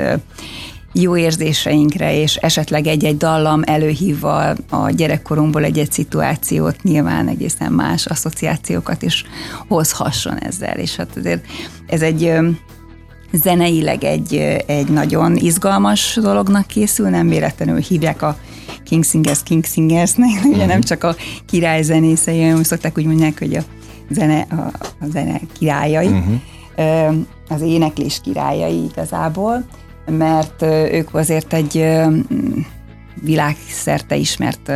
jó 0.92 1.16
érzéseinkre, 1.16 2.14
és 2.20 2.36
esetleg 2.36 2.86
egy-egy 2.86 3.16
dallam 3.16 3.62
előhívva 3.64 4.48
a 4.70 4.90
gyerekkorunkból 4.90 5.64
egy-egy 5.64 5.92
szituációt, 5.92 6.82
nyilván 6.82 7.28
egészen 7.28 7.72
más 7.72 8.06
asszociációkat 8.06 9.02
is 9.02 9.24
hozhasson 9.68 10.38
ezzel. 10.38 10.76
És 10.76 10.96
hát 10.96 11.16
azért 11.16 11.44
ez 11.86 12.02
egy 12.02 12.32
zeneileg 13.32 14.04
egy, 14.04 14.34
egy 14.66 14.88
nagyon 14.88 15.36
izgalmas 15.36 16.18
dolognak 16.22 16.66
készül, 16.66 17.08
nem 17.08 17.28
véletlenül 17.28 17.78
hívják 17.78 18.22
a 18.22 18.36
King 18.84 19.04
Singers 19.04 19.42
King 19.42 19.64
Singersnek, 19.64 20.28
ugye 20.44 20.48
uh-huh. 20.48 20.66
nem 20.66 20.80
csak 20.80 21.04
a 21.04 21.14
király 21.46 21.82
zenészei, 21.82 22.42
hanem 22.42 22.62
szokták 22.62 22.98
úgy 22.98 23.04
mondják, 23.04 23.38
hogy 23.38 23.54
a 23.54 23.62
zene, 24.10 24.46
a, 24.50 24.54
a 25.00 25.06
zene 25.12 25.40
királyai, 25.58 26.06
uh-huh. 26.06 27.14
az 27.48 27.60
éneklés 27.60 28.20
királyai 28.22 28.84
igazából, 28.84 29.64
mert 30.06 30.62
ők 30.92 31.14
azért 31.14 31.52
egy 31.52 31.86
világszerte 33.22 34.16
ismert 34.16 34.72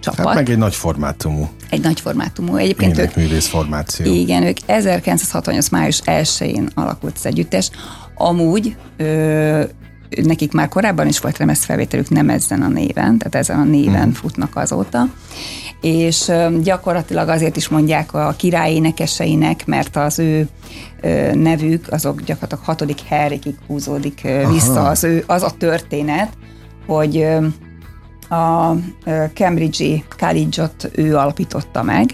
csapat. 0.00 0.26
Hát 0.26 0.34
meg 0.34 0.50
egy 0.50 0.58
nagy 0.58 0.74
formátumú. 0.74 1.48
Egy 1.70 1.82
nagy 1.82 2.00
formátumú. 2.00 2.56
Egyébként 2.56 2.98
ők, 2.98 3.40
formáció. 3.40 4.12
Igen, 4.12 4.42
ők 4.42 4.56
1968. 4.66 5.68
május 5.68 6.02
1-én 6.04 6.68
alakult 6.74 7.14
az 7.16 7.26
együttes. 7.26 7.70
Amúgy 8.14 8.76
ö, 8.96 9.64
nekik 10.22 10.52
már 10.52 10.68
korábban 10.68 11.06
is 11.06 11.18
volt 11.18 11.56
felvételük, 11.64 12.08
nem 12.08 12.30
ezen 12.30 12.62
a 12.62 12.68
néven, 12.68 13.18
tehát 13.18 13.34
ezen 13.34 13.58
a 13.58 13.64
néven 13.64 14.08
mm. 14.08 14.12
futnak 14.12 14.56
azóta, 14.56 15.08
és 15.84 16.32
gyakorlatilag 16.62 17.28
azért 17.28 17.56
is 17.56 17.68
mondják 17.68 18.14
a 18.14 18.34
király 18.36 18.72
énekeseinek, 18.72 19.66
mert 19.66 19.96
az 19.96 20.18
ő 20.18 20.48
nevük, 21.32 21.86
azok 21.90 22.22
gyakorlatilag 22.22 22.64
hatodik 22.64 23.00
Henrikig 23.00 23.54
húzódik 23.66 24.26
vissza 24.50 24.88
az, 24.88 25.04
ő, 25.04 25.24
az 25.26 25.42
a 25.42 25.50
történet, 25.58 26.28
hogy 26.86 27.26
a 28.28 28.72
Cambridge-i 29.34 30.04
College-ot 30.18 30.90
ő 30.94 31.16
alapította 31.16 31.82
meg, 31.82 32.10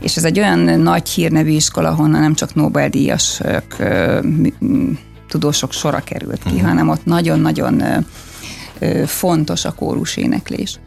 és 0.00 0.16
ez 0.16 0.24
egy 0.24 0.38
olyan 0.38 0.58
nagy 0.80 1.08
hírnevű 1.08 1.50
iskola, 1.50 1.94
honnan 1.94 2.20
nem 2.20 2.34
csak 2.34 2.54
Nobel-díjasok 2.54 3.76
tudósok 5.28 5.72
sora 5.72 6.00
került 6.00 6.42
ki, 6.42 6.50
uh-huh. 6.50 6.68
hanem 6.68 6.88
ott 6.88 7.04
nagyon-nagyon 7.04 7.82
fontos 9.06 9.64
a 9.64 9.72
kórus 9.72 10.16
éneklés. 10.16 10.80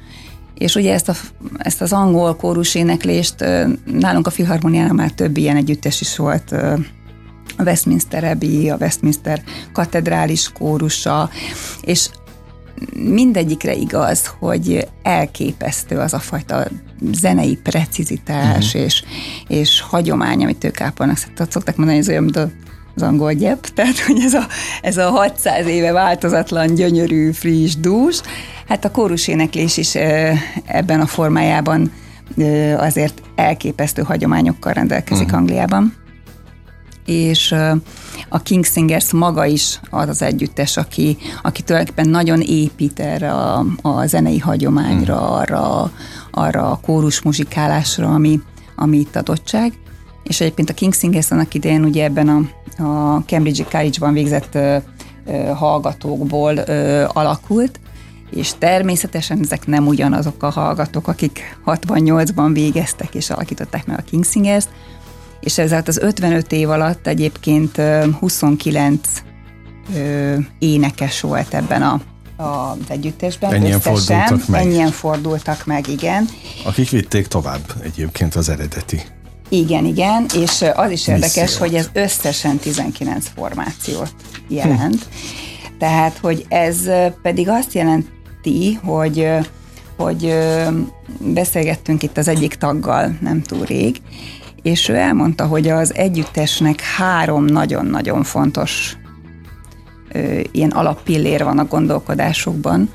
És 0.59 0.75
ugye 0.75 0.93
ezt, 0.93 1.09
a, 1.09 1.13
ezt 1.57 1.81
az 1.81 1.93
angol 1.93 2.35
kórus 2.35 2.75
éneklést 2.75 3.35
nálunk 3.85 4.27
a 4.27 4.29
Filharmoniánál 4.29 4.93
már 4.93 5.11
több 5.11 5.37
ilyen 5.37 5.55
együttes 5.55 6.01
is 6.01 6.17
volt, 6.17 6.51
a 7.57 7.63
Westminster 7.63 8.23
Abbey, 8.23 8.69
a 8.69 8.77
Westminster 8.79 9.43
katedrális 9.73 10.51
kórusa, 10.51 11.29
és 11.81 12.09
mindegyikre 12.93 13.73
igaz, 13.73 14.31
hogy 14.39 14.87
elképesztő 15.03 15.97
az 15.97 16.13
a 16.13 16.19
fajta 16.19 16.67
zenei 17.11 17.55
precizitás 17.55 18.65
uh-huh. 18.65 18.81
és, 18.81 19.03
és 19.47 19.81
hagyomány, 19.81 20.43
amit 20.43 20.63
ők 20.63 20.81
ápolnak. 20.81 21.17
Szokták 21.49 21.75
mondani, 21.75 21.97
hogy 21.97 22.07
ez 22.07 22.09
olyan, 22.09 22.23
mint 22.23 22.35
a 22.35 22.49
az 22.95 23.07
angol 23.07 23.33
gyep, 23.33 23.67
tehát 23.75 23.99
hogy 23.99 24.19
ez 24.23 24.33
a, 24.33 24.47
ez 24.81 24.97
a 24.97 25.09
600 25.09 25.67
éve 25.67 25.91
változatlan, 25.91 26.75
gyönyörű, 26.75 27.31
friss, 27.31 27.75
dús. 27.75 28.21
Hát 28.69 28.85
a 28.85 28.91
kórus 28.91 29.27
éneklés 29.27 29.77
is 29.77 29.95
ebben 30.65 31.01
a 31.01 31.05
formájában 31.05 31.91
azért 32.77 33.21
elképesztő 33.35 34.01
hagyományokkal 34.01 34.73
rendelkezik 34.73 35.25
uh-huh. 35.25 35.39
Angliában. 35.39 35.93
És 37.05 37.55
a 38.29 38.41
King 38.41 38.65
Singers 38.65 39.11
maga 39.11 39.45
is 39.45 39.79
az 39.89 40.07
az 40.07 40.21
együttes, 40.21 40.77
aki, 40.77 41.17
aki 41.41 41.61
tulajdonképpen 41.61 42.09
nagyon 42.09 42.41
épít 42.41 42.99
erre 42.99 43.31
a, 43.31 43.65
a 43.81 44.05
zenei 44.05 44.39
hagyományra, 44.39 45.15
uh-huh. 45.15 45.37
arra, 45.37 45.91
arra 46.31 46.71
a 46.71 46.79
kórus 46.85 47.21
muzsikálásra, 47.21 48.13
ami, 48.13 48.39
ami 48.75 48.97
itt 48.97 49.15
adottság. 49.15 49.73
És 50.23 50.41
egyébként 50.41 50.69
a 50.69 50.73
King 50.73 50.93
Singers 50.93 51.31
annak 51.31 51.53
idején 51.53 51.83
ugye 51.83 52.03
ebben 52.03 52.27
a 52.27 52.41
a 52.81 53.23
Cambridge 53.25 53.63
College-ban 53.63 54.13
végzett 54.13 54.57
hallgatókból 55.55 56.57
ö, 56.57 57.05
alakult, 57.07 57.79
és 58.31 58.51
természetesen 58.57 59.39
ezek 59.43 59.67
nem 59.67 59.87
ugyanazok 59.87 60.43
a 60.43 60.49
hallgatók, 60.49 61.07
akik 61.07 61.57
68-ban 61.65 62.49
végeztek 62.53 63.15
és 63.15 63.29
alakították 63.29 63.85
meg 63.85 63.99
a 63.99 64.01
King 64.01 64.25
Singers, 64.25 64.65
és 65.39 65.57
ezért 65.57 65.87
az 65.87 65.97
55 65.97 66.51
év 66.51 66.69
alatt 66.69 67.07
egyébként 67.07 67.81
29 68.19 69.09
ö, 69.95 70.35
énekes 70.59 71.21
volt 71.21 71.53
ebben 71.53 71.81
a 71.81 72.01
az 72.41 72.77
együttesben. 72.87 73.53
Ennyien 73.53 73.73
összesen, 73.73 74.25
fordultak 74.25 74.47
meg. 74.47 74.61
Ennyien 74.61 74.91
fordultak 74.91 75.65
meg, 75.65 75.87
igen. 75.87 76.29
Akik 76.65 76.89
vitték 76.89 77.27
tovább 77.27 77.73
egyébként 77.83 78.35
az 78.35 78.49
eredeti 78.49 79.01
igen, 79.49 79.85
igen, 79.85 80.25
és 80.35 80.65
az 80.73 80.91
is 80.91 81.07
érdekes, 81.07 81.35
Missziót. 81.35 81.59
hogy 81.59 81.75
ez 81.75 81.89
összesen 81.93 82.57
19 82.57 83.31
formációt 83.35 84.13
jelent. 84.47 85.03
Hm. 85.03 85.77
Tehát, 85.77 86.17
hogy 86.17 86.45
ez 86.49 86.77
pedig 87.21 87.49
azt 87.49 87.73
jelenti, 88.43 88.73
hogy 88.73 89.27
hogy 89.97 90.37
beszélgettünk 91.19 92.03
itt 92.03 92.17
az 92.17 92.27
egyik 92.27 92.55
taggal 92.55 93.17
nem 93.21 93.41
túl 93.41 93.65
rég, 93.65 94.01
és 94.61 94.89
ő 94.89 94.95
elmondta, 94.95 95.45
hogy 95.45 95.67
az 95.67 95.95
együttesnek 95.95 96.81
három 96.81 97.45
nagyon-nagyon 97.45 98.23
fontos 98.23 98.97
ilyen 100.51 100.69
alappillér 100.69 101.43
van 101.43 101.59
a 101.59 101.65
gondolkodásukban, 101.65 102.89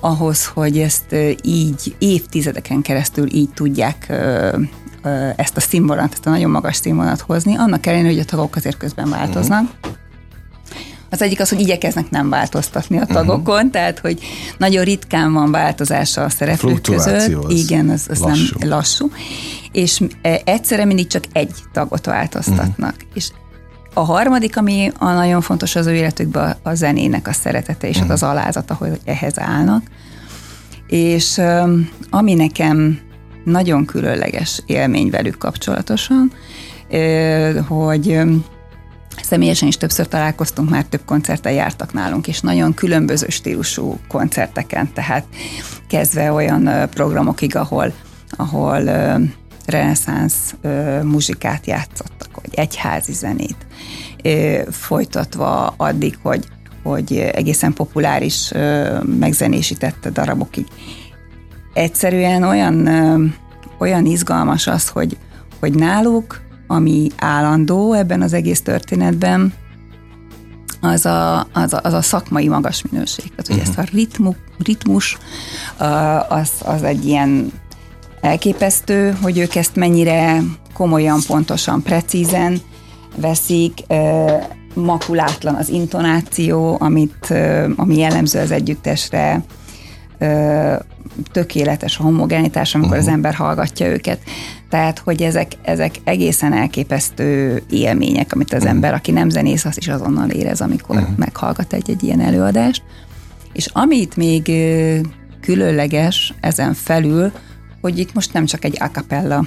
ahhoz, 0.00 0.46
hogy 0.46 0.78
ezt 0.78 1.14
így 1.42 1.96
évtizedeken 1.98 2.82
keresztül 2.82 3.34
így 3.34 3.50
tudják 3.54 4.12
ezt 5.36 5.56
a 5.56 5.60
színvonalat, 5.60 6.12
ezt 6.12 6.26
a 6.26 6.30
nagyon 6.30 6.50
magas 6.50 6.76
színvonalat 6.76 7.20
hozni, 7.20 7.56
annak 7.56 7.86
ellenére, 7.86 8.08
hogy 8.08 8.18
a 8.18 8.24
tagok 8.24 8.56
azért 8.56 8.76
közben 8.76 9.10
változnak. 9.10 9.62
Uh-huh. 9.62 10.05
Az 11.10 11.22
egyik 11.22 11.40
az, 11.40 11.48
hogy 11.48 11.60
igyekeznek 11.60 12.10
nem 12.10 12.28
változtatni 12.28 12.98
a 12.98 13.02
mhm. 13.02 13.12
tagokon, 13.12 13.54
uh-huh. 13.54 13.70
tehát 13.70 13.98
hogy 13.98 14.18
nagyon 14.58 14.84
ritkán 14.84 15.32
van 15.32 15.50
változása 15.50 16.24
a 16.24 16.28
szereplők 16.28 16.82
között. 16.82 17.52
Igen, 17.52 17.88
az, 17.88 18.06
az 18.10 18.18
lassú. 18.18 18.56
nem 18.58 18.68
lassú. 18.68 19.10
És 19.72 20.00
egyszerre 20.44 20.84
mindig 20.84 21.06
csak 21.06 21.24
egy 21.32 21.52
tagot 21.72 22.06
változtatnak. 22.06 22.94
Uh-huh. 22.94 23.10
És 23.14 23.28
a 23.94 24.00
harmadik, 24.00 24.56
ami 24.56 24.90
a 24.98 25.12
nagyon 25.12 25.40
fontos 25.40 25.76
az 25.76 25.86
ő 25.86 25.94
életükben, 25.94 26.56
a 26.62 26.74
zenének 26.74 27.28
a 27.28 27.32
szeretete 27.32 27.88
és 27.88 27.96
uh-huh. 27.96 28.12
az 28.12 28.22
alázata, 28.22 28.74
hogy 28.74 29.00
ehhez 29.04 29.38
állnak. 29.38 29.82
És 30.86 31.40
ami 32.10 32.34
nekem 32.34 32.98
nagyon 33.44 33.84
különleges 33.84 34.62
élmény 34.66 35.10
velük 35.10 35.38
kapcsolatosan, 35.38 36.32
hogy 37.68 38.20
személyesen 39.22 39.68
is 39.68 39.76
többször 39.76 40.08
találkoztunk, 40.08 40.70
már 40.70 40.84
több 40.84 41.04
koncerten 41.04 41.52
jártak 41.52 41.92
nálunk, 41.92 42.28
és 42.28 42.40
nagyon 42.40 42.74
különböző 42.74 43.26
stílusú 43.28 43.98
koncerteken, 44.08 44.92
tehát 44.92 45.24
kezdve 45.88 46.32
olyan 46.32 46.88
programokig, 46.90 47.56
ahol, 47.56 47.92
ahol 48.30 48.82
reneszánsz 49.66 50.54
muzsikát 51.02 51.66
játszottak, 51.66 52.28
vagy 52.42 52.54
egyházi 52.54 53.12
zenét, 53.12 53.66
folytatva 54.70 55.74
addig, 55.76 56.18
hogy, 56.22 56.44
hogy 56.82 57.16
egészen 57.16 57.72
populáris 57.72 58.52
megzenésített 59.18 60.08
darabokig. 60.08 60.66
Egyszerűen 61.74 62.42
olyan, 62.42 62.88
olyan 63.78 64.06
izgalmas 64.06 64.66
az, 64.66 64.88
hogy, 64.88 65.16
hogy 65.60 65.74
náluk, 65.74 66.40
ami 66.66 67.08
állandó 67.18 67.92
ebben 67.92 68.22
az 68.22 68.32
egész 68.32 68.62
történetben, 68.62 69.52
az 70.80 71.06
a, 71.06 71.46
az 71.52 71.72
a, 71.72 71.80
az 71.82 71.92
a 71.92 72.02
szakmai 72.02 72.48
magas 72.48 72.82
minőség. 72.90 73.28
Tehát, 73.28 73.46
hogy 73.46 73.56
uh-huh. 73.56 73.68
ezt 73.68 73.78
a 73.78 73.94
ritmu, 73.94 74.32
ritmus, 74.58 75.18
az, 76.28 76.50
az 76.64 76.82
egy 76.82 77.06
ilyen 77.06 77.52
elképesztő, 78.20 79.16
hogy 79.22 79.38
ők 79.38 79.54
ezt 79.54 79.76
mennyire 79.76 80.42
komolyan, 80.72 81.20
pontosan, 81.26 81.82
precízen 81.82 82.60
veszik, 83.16 83.78
makulátlan 84.74 85.54
az 85.54 85.68
intonáció, 85.68 86.76
amit, 86.80 87.34
ami 87.76 87.96
jellemző 87.96 88.38
az 88.38 88.50
együttesre, 88.50 89.42
tökéletes 91.32 91.98
a 91.98 92.02
homogenitás, 92.02 92.74
amikor 92.74 92.96
uh-huh. 92.96 93.06
az 93.06 93.14
ember 93.14 93.34
hallgatja 93.34 93.86
őket. 93.86 94.18
Tehát, 94.76 94.98
hogy 94.98 95.22
ezek, 95.22 95.52
ezek 95.62 95.94
egészen 96.04 96.52
elképesztő 96.52 97.62
élmények, 97.70 98.32
amit 98.32 98.52
az 98.52 98.58
uh-huh. 98.58 98.70
ember, 98.74 98.94
aki 98.94 99.10
nem 99.10 99.28
zenész, 99.28 99.64
az 99.64 99.76
is 99.76 99.88
azonnal 99.88 100.30
érez, 100.30 100.60
amikor 100.60 100.96
uh-huh. 100.96 101.16
meghallgat 101.16 101.72
egy-egy 101.72 102.02
ilyen 102.02 102.20
előadást. 102.20 102.82
És 103.52 103.66
amit 103.72 104.16
még 104.16 104.52
különleges 105.40 106.34
ezen 106.40 106.74
felül, 106.74 107.32
hogy 107.80 107.98
itt 107.98 108.14
most 108.14 108.32
nem 108.32 108.44
csak 108.44 108.64
egy 108.64 108.76
a 108.80 108.86
cappella 108.86 109.44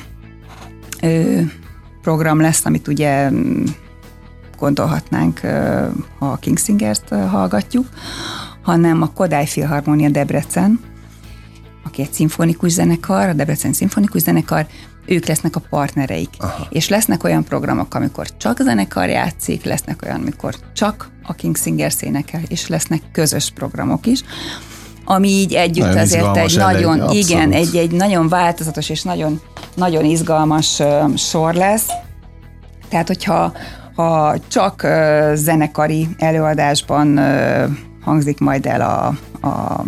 program 2.01 2.39
lesz, 2.39 2.65
amit 2.65 2.87
ugye 2.87 3.29
mm, 3.29 3.63
gondolhatnánk, 4.59 5.39
ha 6.19 6.31
a 6.31 6.37
King 6.37 6.57
Singers-t 6.57 7.09
hallgatjuk, 7.09 7.87
hanem 8.61 9.01
a 9.01 9.11
Kodály 9.13 9.45
Filharmonia 9.45 10.09
Debrecen, 10.09 10.79
aki 11.83 12.01
egy 12.01 12.13
szimfonikus 12.13 12.71
zenekar, 12.71 13.27
a 13.27 13.33
Debrecen 13.33 13.73
Szimfonikus 13.73 14.21
Zenekar, 14.21 14.67
ők 15.10 15.26
lesznek 15.26 15.56
a 15.56 15.62
partnereik. 15.69 16.30
Aha. 16.38 16.67
És 16.69 16.89
lesznek 16.89 17.24
olyan 17.24 17.43
programok, 17.43 17.93
amikor 17.93 18.28
csak 18.38 18.60
zenekar 18.60 19.10
játszik, 19.10 19.63
lesznek 19.63 20.02
olyan, 20.04 20.22
amikor 20.22 20.56
csak 20.74 21.10
a 21.24 21.34
King 21.34 21.58
Singer 21.58 21.91
énekel, 22.02 22.41
és 22.48 22.67
lesznek 22.67 23.02
közös 23.12 23.52
programok 23.52 24.06
is 24.06 24.24
ami 25.12 25.28
így 25.28 25.54
együtt 25.54 25.86
nagyon 25.86 25.98
azért 25.98 26.38
egy 26.38 26.58
nagyon, 26.58 27.02
elég, 27.02 27.17
igen, 27.17 27.52
egy, 27.52 27.76
egy 27.76 27.91
nagyon 27.91 28.28
változatos 28.28 28.89
és 28.89 29.04
nagyon, 29.04 29.41
nagyon 29.76 30.06
izgalmas 30.06 30.80
uh, 30.80 31.15
sor 31.15 31.54
lesz. 31.54 31.88
Tehát, 32.89 33.08
hogyha 33.08 33.54
ha 33.95 34.36
csak 34.48 34.82
uh, 34.84 35.34
zenekari 35.34 36.08
előadásban 36.17 37.17
uh, 37.17 37.63
hangzik 38.02 38.39
majd 38.39 38.65
el 38.65 38.82
a, 38.82 39.08
a 39.48 39.84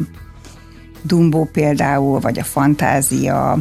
Dumbo 1.02 1.46
például, 1.46 2.20
vagy 2.20 2.40
a 2.40 2.44
Fantázia, 2.44 3.58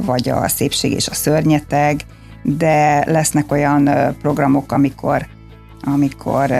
vagy 0.00 0.28
a 0.28 0.48
Szépség 0.48 0.92
és 0.92 1.08
a 1.08 1.14
Szörnyeteg, 1.14 2.00
de 2.42 3.04
lesznek 3.06 3.52
olyan 3.52 3.90
programok, 4.20 4.72
amikor, 4.72 5.26
amikor 5.82 6.50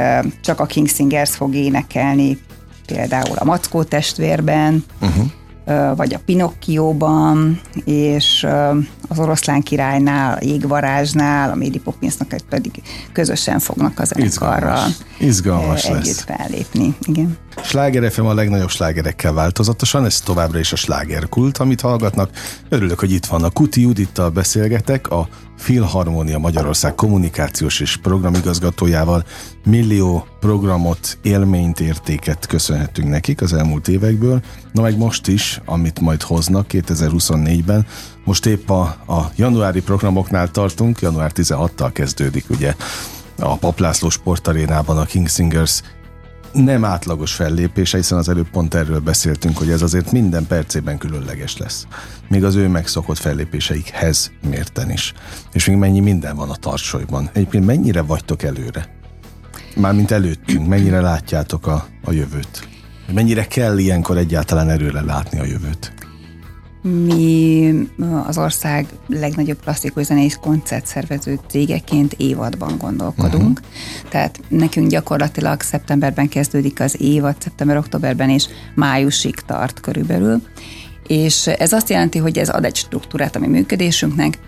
csak 0.40 0.61
a 0.61 0.66
King 0.66 0.88
Singers 0.88 1.37
fog 1.37 1.55
énekelni, 1.55 2.38
például 2.87 3.37
a 3.37 3.44
Mackó 3.44 3.83
testvérben, 3.83 4.85
uh-huh 5.01 5.27
vagy 5.96 6.14
a 6.14 6.18
Pinocchióban, 6.25 7.61
és 7.85 8.46
az 9.09 9.18
oroszlán 9.18 9.62
királynál, 9.62 10.38
Jégvarázsnál, 10.42 11.51
a 11.51 11.55
Mary 11.55 11.79
Poppinsnak 11.79 12.35
pedig 12.49 12.83
közösen 13.12 13.59
fognak 13.59 13.99
az 13.99 14.09
zenekarral 14.09 14.88
Izgalmas 15.18 15.85
együtt 15.85 16.05
lesz. 16.05 16.25
fellépni. 16.25 16.94
Igen. 17.01 17.37
Sláger 17.66 18.12
FM 18.12 18.24
a 18.24 18.35
legnagyobb 18.35 18.68
slágerekkel 18.68 19.33
változatosan, 19.33 20.05
ez 20.05 20.20
továbbra 20.20 20.59
is 20.59 20.72
a 20.72 20.76
slágerkult, 20.76 21.59
amit 21.59 21.81
hallgatnak. 21.81 22.31
Örülök, 22.68 22.98
hogy 22.98 23.11
itt 23.11 23.26
van 23.26 23.44
a 23.44 23.50
Kuti 23.50 23.81
Judittal 23.81 24.31
beszélgetek, 24.31 25.11
a 25.11 25.29
Filharmonia 25.57 26.38
Magyarország 26.38 26.94
kommunikációs 26.94 27.81
és 27.81 27.96
programigazgatójával 27.96 29.24
millió 29.64 30.26
programot, 30.40 31.18
élményt, 31.22 31.81
értéket 31.81 32.46
köszönhetünk 32.46 33.09
nekik 33.09 33.40
az 33.40 33.52
elmúlt 33.52 33.88
évekből, 33.88 34.42
na 34.72 34.83
meg 34.83 34.96
most 34.96 35.26
is, 35.26 35.61
amit 35.64 36.00
majd 36.00 36.22
hoznak 36.22 36.66
2024-ben. 36.70 37.87
Most 38.24 38.46
épp 38.46 38.70
a, 38.70 38.81
a 39.07 39.31
januári 39.37 39.81
programoknál 39.83 40.50
tartunk, 40.50 41.00
január 41.00 41.33
16-tal 41.35 41.90
kezdődik 41.92 42.44
ugye 42.50 42.74
a 43.38 43.57
Paplászló 43.57 44.09
sportarénában 44.09 44.98
a 44.98 45.05
King 45.05 45.29
Singers 45.29 45.83
nem 46.57 46.85
átlagos 46.85 47.33
fellépése, 47.33 47.97
hiszen 47.97 48.19
az 48.19 48.29
előbb 48.29 48.51
pont 48.51 48.75
erről 48.75 49.01
beszéltünk, 49.01 49.59
hogy 49.59 49.71
ez 49.71 49.83
azért 49.83 50.12
minden 50.12 50.47
percében 50.47 50.99
különleges 50.99 51.57
lesz. 51.57 51.87
Még 52.29 52.45
az 52.45 52.55
ő 52.55 52.69
megszokott 52.69 53.19
fellépéseikhez 53.19 54.33
mérten 54.49 54.90
is. 54.90 55.12
És 55.53 55.66
még 55.66 55.77
mennyi 55.77 56.01
minden 56.01 56.37
van 56.37 56.51
a 56.51 56.57
tartsolyban. 56.57 57.31
Egyébként 57.33 57.66
mennyire 57.66 58.03
vagytok 58.03 58.42
előre? 58.42 58.95
Mármint 59.77 60.11
előttünk, 60.11 60.66
mennyire 60.66 61.01
látjátok 61.01 61.66
a, 61.66 61.87
a 62.05 62.12
jövőt? 62.12 62.69
Mennyire 63.12 63.47
kell 63.47 63.79
ilyenkor 63.79 64.16
egyáltalán 64.16 64.71
erőre 64.71 65.01
látni 65.01 65.38
a 65.38 65.45
jövőt? 65.45 65.92
Mi 66.87 67.88
az 68.27 68.38
ország 68.38 68.87
legnagyobb 69.09 69.61
klasszikus 69.62 70.05
zenés 70.05 70.37
koncertszervező 70.40 71.38
cégeként 71.49 72.12
évadban 72.12 72.79
gondolkodunk. 72.79 73.61
Uh-huh. 73.61 74.11
Tehát 74.11 74.40
nekünk 74.49 74.88
gyakorlatilag 74.88 75.61
szeptemberben 75.61 76.29
kezdődik 76.29 76.81
az 76.81 76.96
évad, 77.01 77.37
szeptember-októberben 77.38 78.31
és 78.31 78.46
májusig 78.75 79.35
tart 79.35 79.81
körülbelül. 79.81 80.42
És 81.07 81.46
ez 81.46 81.72
azt 81.72 81.90
jelenti, 81.90 82.18
hogy 82.18 82.38
ez 82.38 82.49
ad 82.49 82.64
egy 82.64 82.77
struktúrát 82.77 83.37
a 83.37 83.38
mi 83.38 83.46
működésünknek, 83.46 84.38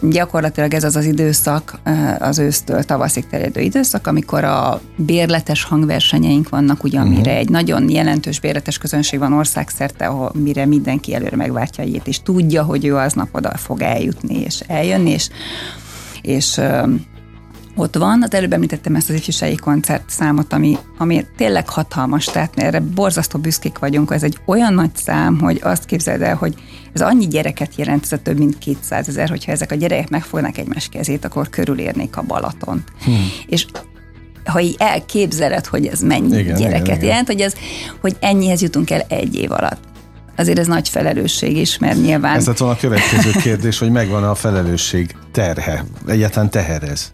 Gyakorlatilag 0.00 0.74
ez 0.74 0.84
az 0.84 0.96
az 0.96 1.04
időszak, 1.04 1.80
az 2.18 2.38
ősztől 2.38 2.82
tavaszig 2.82 3.26
terjedő 3.26 3.60
időszak, 3.60 4.06
amikor 4.06 4.44
a 4.44 4.80
bérletes 4.96 5.64
hangversenyeink 5.64 6.48
vannak, 6.48 6.84
ugye, 6.84 6.98
amire 6.98 7.20
uh-huh. 7.20 7.36
egy 7.36 7.48
nagyon 7.48 7.90
jelentős 7.90 8.40
bérletes 8.40 8.78
közönség 8.78 9.18
van 9.18 9.32
országszerte, 9.32 10.06
ahol 10.06 10.32
mire 10.34 10.66
mindenki 10.66 11.14
előre 11.14 11.36
megváltja 11.36 11.84
a 11.84 11.86
és 12.04 12.22
tudja, 12.22 12.62
hogy 12.62 12.84
ő 12.84 12.96
aznap 12.96 13.28
oda 13.32 13.56
fog 13.56 13.82
eljutni 13.82 14.40
és 14.40 14.60
eljönni, 14.66 15.10
és, 15.10 15.28
és 16.22 16.60
ott 17.78 17.96
van. 17.96 18.22
Az 18.22 18.34
előbb 18.34 18.52
említettem 18.52 18.94
ezt 18.94 19.08
az 19.08 19.14
ifjúsági 19.14 19.56
koncert 19.56 20.10
számot, 20.10 20.52
ami, 20.52 20.76
ami 20.98 21.26
tényleg 21.36 21.68
hatalmas, 21.68 22.24
tehát 22.24 22.52
erre 22.56 22.80
borzasztó 22.80 23.38
büszkék 23.38 23.78
vagyunk. 23.78 24.10
Ez 24.10 24.22
egy 24.22 24.38
olyan 24.46 24.74
nagy 24.74 24.96
szám, 24.96 25.38
hogy 25.38 25.60
azt 25.62 25.84
képzeld 25.84 26.22
el, 26.22 26.34
hogy 26.34 26.54
ez 26.92 27.00
annyi 27.00 27.26
gyereket 27.26 27.74
jelent, 27.76 28.04
ez 28.04 28.12
a 28.12 28.22
több 28.22 28.38
mint 28.38 28.58
200 28.58 29.08
ezer, 29.08 29.28
hogyha 29.28 29.52
ezek 29.52 29.72
a 29.72 29.74
gyerekek 29.74 30.10
megfognak 30.10 30.58
egymás 30.58 30.88
kezét, 30.88 31.24
akkor 31.24 31.48
körülérnék 31.48 32.16
a 32.16 32.22
Balaton. 32.22 32.84
Hmm. 33.04 33.28
És 33.46 33.66
ha 34.44 34.60
így 34.60 34.76
elképzeled, 34.78 35.66
hogy 35.66 35.86
ez 35.86 36.00
mennyi 36.00 36.38
igen, 36.38 36.56
gyereket 36.56 36.96
igen, 36.96 37.08
jelent, 37.08 37.26
hogy, 37.26 37.40
ez, 37.40 37.54
hogy 38.00 38.16
ennyihez 38.20 38.62
jutunk 38.62 38.90
el 38.90 39.00
egy 39.08 39.34
év 39.34 39.52
alatt 39.52 39.86
azért 40.36 40.58
ez 40.58 40.66
nagy 40.66 40.88
felelősség 40.88 41.56
is, 41.56 41.78
mert 41.78 42.02
nyilván... 42.02 42.36
Ez 42.36 42.46
lett 42.46 42.58
volna 42.58 42.74
a 42.74 42.78
következő 42.78 43.30
kérdés, 43.30 43.78
hogy 43.78 43.90
megvan 43.90 44.24
a 44.24 44.34
felelősség 44.34 45.14
terhe, 45.32 45.84
egyáltalán 46.06 46.50
teher 46.50 46.82
ez 46.82 47.10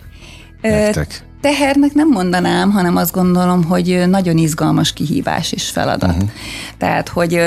nektek? 0.71 1.25
Tehernek 1.41 1.95
nem 1.95 2.09
mondanám, 2.09 2.71
hanem 2.71 2.97
azt 2.97 3.13
gondolom, 3.13 3.65
hogy 3.65 4.05
nagyon 4.09 4.37
izgalmas 4.37 4.93
kihívás 4.93 5.53
és 5.53 5.69
feladat. 5.71 6.13
Uh-huh. 6.13 6.31
Tehát, 6.79 7.09
hogy 7.09 7.41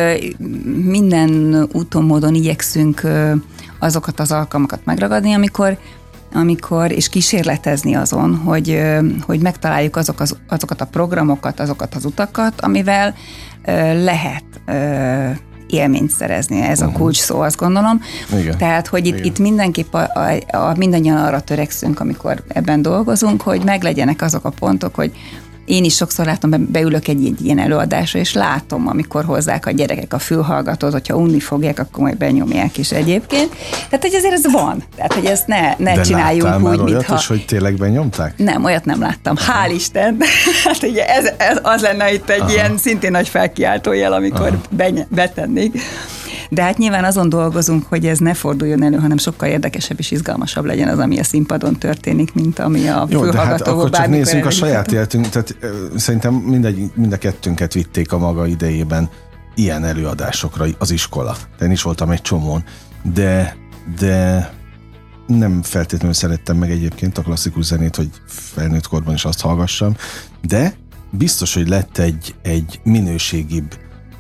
minden 0.84 1.64
úton, 1.74 2.04
módon 2.04 2.36
igyekszünk 2.36 3.02
azokat 3.80 4.20
az 4.20 4.32
alkalmakat 4.32 4.86
megragadni, 4.86 5.34
amikor 5.34 5.78
amikor, 6.34 6.92
és 6.92 7.10
kísérletezni 7.10 7.96
azon, 7.96 8.36
hogy, 8.36 8.82
hogy 9.22 9.40
megtaláljuk 9.40 9.96
azok 9.96 10.20
az, 10.20 10.38
azokat 10.48 10.82
a 10.82 10.86
programokat, 10.86 11.60
azokat 11.60 11.96
az 11.96 12.06
utakat, 12.06 12.62
amivel 12.62 13.16
lehet 14.04 14.44
élményt 15.70 16.10
szerezni. 16.10 16.62
Ez 16.62 16.80
uh-huh. 16.80 16.96
a 16.96 16.98
kulcs 16.98 17.18
szó, 17.18 17.40
azt 17.40 17.58
gondolom. 17.58 18.02
Igen. 18.40 18.58
Tehát, 18.58 18.88
hogy 18.88 19.06
itt, 19.06 19.26
itt 19.26 19.40
mindenképp 19.40 19.94
a, 19.94 20.12
a, 20.14 20.58
a 20.58 20.74
mindannyian 20.78 21.18
arra 21.18 21.40
törekszünk, 21.40 22.00
amikor 22.00 22.44
ebben 22.48 22.82
dolgozunk, 22.82 23.42
hogy 23.42 23.64
meglegyenek 23.64 24.22
azok 24.22 24.46
a 24.46 24.50
pontok, 24.50 24.96
hogy 24.96 25.12
én 25.68 25.84
is 25.84 25.96
sokszor 25.96 26.26
látom, 26.26 26.68
beülök 26.72 27.08
egy, 27.08 27.26
egy 27.26 27.46
ilyen 27.46 27.60
előadásra, 27.60 28.20
és 28.20 28.34
látom, 28.34 28.88
amikor 28.88 29.26
hozzák 29.26 29.66
a 29.66 29.72
gyerekek 29.72 30.14
a 30.14 30.20
fülhallgatót, 30.20 30.92
hogyha 30.92 31.16
unni 31.16 31.40
fogják, 31.40 31.80
akkor 31.80 32.04
majd 32.04 32.18
benyomják 32.18 32.78
is 32.78 32.92
egyébként. 32.92 33.56
Tehát, 33.90 34.02
hogy 34.02 34.16
azért 34.16 34.34
ez 34.34 34.52
van. 34.52 34.84
Tehát, 34.96 35.14
hogy 35.14 35.26
ezt 35.26 35.48
ne, 35.48 35.76
ne 35.78 35.96
De 35.96 36.02
csináljunk 36.02 36.56
úgy, 36.56 36.62
már 36.62 36.80
olyat 36.80 37.10
is, 37.18 37.28
hogy 37.28 37.46
tényleg 37.46 37.76
benyomták? 37.76 38.34
Nem, 38.38 38.64
olyat 38.64 38.86
nem 38.86 39.02
láttam. 39.02 39.36
Aha. 39.38 39.68
Hál' 39.68 39.72
Isten. 39.74 40.18
hát 40.64 40.84
ugye 40.84 41.06
ez, 41.06 41.30
ez, 41.38 41.60
az 41.62 41.82
lenne 41.82 42.14
itt 42.14 42.30
egy 42.30 42.40
Aha. 42.40 42.52
ilyen 42.52 42.78
szintén 42.78 43.12
nagy 43.12 43.28
felkiáltójel, 43.28 44.14
amikor 44.14 44.58
betennék. 45.10 45.82
De 46.50 46.64
hát 46.64 46.78
nyilván 46.78 47.04
azon 47.04 47.30
dolgozunk, 47.30 47.86
hogy 47.90 48.06
ez 48.06 48.18
ne 48.18 48.34
forduljon 48.34 48.84
elő, 48.84 48.98
hanem 48.98 49.18
sokkal 49.18 49.50
érdekesebb 49.50 50.00
és 50.00 50.12
izgalmasabb 50.12 50.66
legyen 50.66 50.88
az, 50.88 51.00
ami 51.00 51.20
a 51.20 51.24
színpadon 51.24 51.78
történik, 51.78 52.34
mint 52.34 52.60
ami 52.60 52.88
a 52.88 53.08
Jó, 53.10 53.26
de 53.26 53.38
hát 53.38 53.62
akkor 53.62 53.90
csak 53.90 54.08
nézzünk 54.08 54.46
a 54.46 54.50
saját 54.50 54.92
életünk, 54.92 55.30
tehát 55.30 55.58
szerintem 55.96 56.34
mindegy, 56.34 56.92
mind 56.96 57.14
a 57.14 57.18
kettőnket 57.18 57.74
vitték 57.74 58.12
a 58.12 58.18
maga 58.18 58.48
idejében 58.48 59.10
ilyen 59.56 59.84
előadásokra 59.84 60.66
az 60.78 60.92
iskola. 60.92 61.36
De 61.58 61.66
én 61.66 61.72
is 61.72 61.82
voltam 61.82 62.10
egy 62.10 62.22
csomón, 62.22 62.64
de, 63.14 63.56
de 64.00 64.52
nem 65.28 65.62
feltétlenül 65.64 66.14
szerettem 66.14 66.58
meg 66.58 66.72
egyébként 66.72 67.18
a 67.18 67.22
klasszikus 67.22 67.66
zenét, 67.66 67.96
hogy 67.96 68.10
felnőtt 68.28 68.88
korban 68.88 69.14
is 69.14 69.26
azt 69.26 69.42
hallgassam, 69.42 69.96
de 70.42 70.74
biztos, 71.12 71.54
hogy 71.54 71.68
lett 71.68 71.98
egy, 71.98 72.36
egy 72.42 72.80
minőségibb 72.84 73.78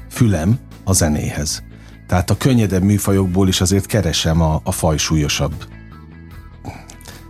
fülem 0.09 0.59
a 0.83 0.93
zenéhez. 0.93 1.63
Tehát 2.07 2.29
a 2.29 2.37
könnyedebb 2.37 2.83
műfajokból 2.83 3.47
is 3.47 3.61
azért 3.61 3.85
keresem 3.85 4.41
a, 4.41 4.61
a 4.63 4.71
fajsúlyosabb 4.71 5.53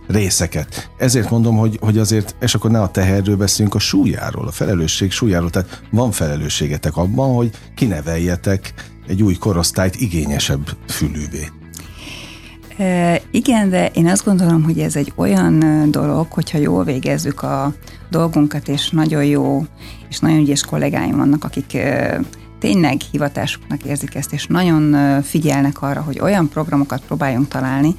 részeket. 0.06 0.90
Ezért 0.96 1.30
mondom, 1.30 1.56
hogy, 1.56 1.78
hogy 1.80 1.98
azért, 1.98 2.36
és 2.40 2.54
akkor 2.54 2.70
ne 2.70 2.80
a 2.80 2.90
teherről 2.90 3.36
beszéljünk, 3.36 3.74
a 3.74 3.78
súlyáról, 3.78 4.46
a 4.46 4.50
felelősség 4.50 5.10
súlyáról. 5.10 5.50
Tehát 5.50 5.82
van 5.90 6.10
felelősségetek 6.10 6.96
abban, 6.96 7.34
hogy 7.34 7.50
kineveljetek 7.74 8.74
egy 9.06 9.22
új 9.22 9.34
korosztályt 9.34 9.96
igényesebb 9.96 10.68
fülűvé. 10.86 11.48
E, 12.76 13.20
igen, 13.30 13.70
de 13.70 13.86
én 13.86 14.06
azt 14.06 14.24
gondolom, 14.24 14.62
hogy 14.62 14.78
ez 14.78 14.96
egy 14.96 15.12
olyan 15.16 15.86
dolog, 15.90 16.26
hogyha 16.32 16.58
jól 16.58 16.84
végezzük 16.84 17.42
a 17.42 17.74
dolgunkat, 18.10 18.68
és 18.68 18.90
nagyon 18.90 19.24
jó, 19.24 19.64
és 20.08 20.18
nagyon 20.18 20.38
ügyes 20.38 20.62
kollégáim 20.62 21.16
vannak, 21.16 21.44
akik 21.44 21.76
tényleg 22.58 23.00
hivatásuknak 23.10 23.84
érzik 23.84 24.14
ezt, 24.14 24.32
és 24.32 24.46
nagyon 24.46 25.22
figyelnek 25.22 25.82
arra, 25.82 26.00
hogy 26.00 26.20
olyan 26.20 26.48
programokat 26.48 27.02
próbáljunk 27.06 27.48
találni, 27.48 27.96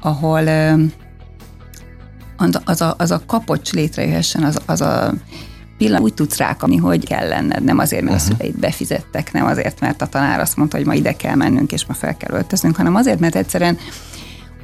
ahol 0.00 0.48
az 2.64 2.80
a, 2.80 2.94
az 2.98 3.10
a 3.10 3.22
kapocs 3.26 3.72
létrejöhessen, 3.72 4.42
az, 4.42 4.60
az 4.66 4.80
a 4.80 5.12
pillanat 5.78 6.02
úgy 6.02 6.14
tudsz 6.14 6.36
rákapni, 6.36 6.76
hogy 6.76 7.06
kell 7.06 7.28
lenned, 7.28 7.64
nem 7.64 7.78
azért, 7.78 8.02
mert 8.02 8.16
uh-huh. 8.16 8.32
a 8.32 8.36
szüleid 8.36 8.58
befizettek, 8.58 9.32
nem 9.32 9.46
azért, 9.46 9.80
mert 9.80 10.02
a 10.02 10.06
tanár 10.06 10.40
azt 10.40 10.56
mondta, 10.56 10.76
hogy 10.76 10.86
ma 10.86 10.94
ide 10.94 11.12
kell 11.12 11.34
mennünk, 11.34 11.72
és 11.72 11.86
ma 11.86 11.94
fel 11.94 12.16
kell 12.16 12.36
öltöznünk, 12.36 12.76
hanem 12.76 12.94
azért, 12.94 13.20
mert 13.20 13.36
egyszerűen 13.36 13.78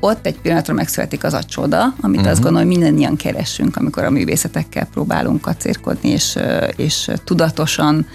ott 0.04 0.26
egy 0.26 0.40
pillanatra 0.40 0.74
megszületik 0.74 1.24
az 1.24 1.34
a 1.34 1.42
csoda, 1.42 1.94
amit 2.00 2.16
uh-huh. 2.16 2.30
azt 2.30 2.40
mhm. 2.40 2.42
gondolom, 2.42 2.68
hogy 2.68 2.78
mindannyian 2.78 3.16
keresünk, 3.16 3.76
amikor 3.76 4.04
a 4.04 4.10
művészetekkel 4.10 4.86
próbálunk 4.86 5.40
kacérkodni, 5.40 6.08
és, 6.08 6.38
és 6.76 7.10
tudatosan 7.24 8.06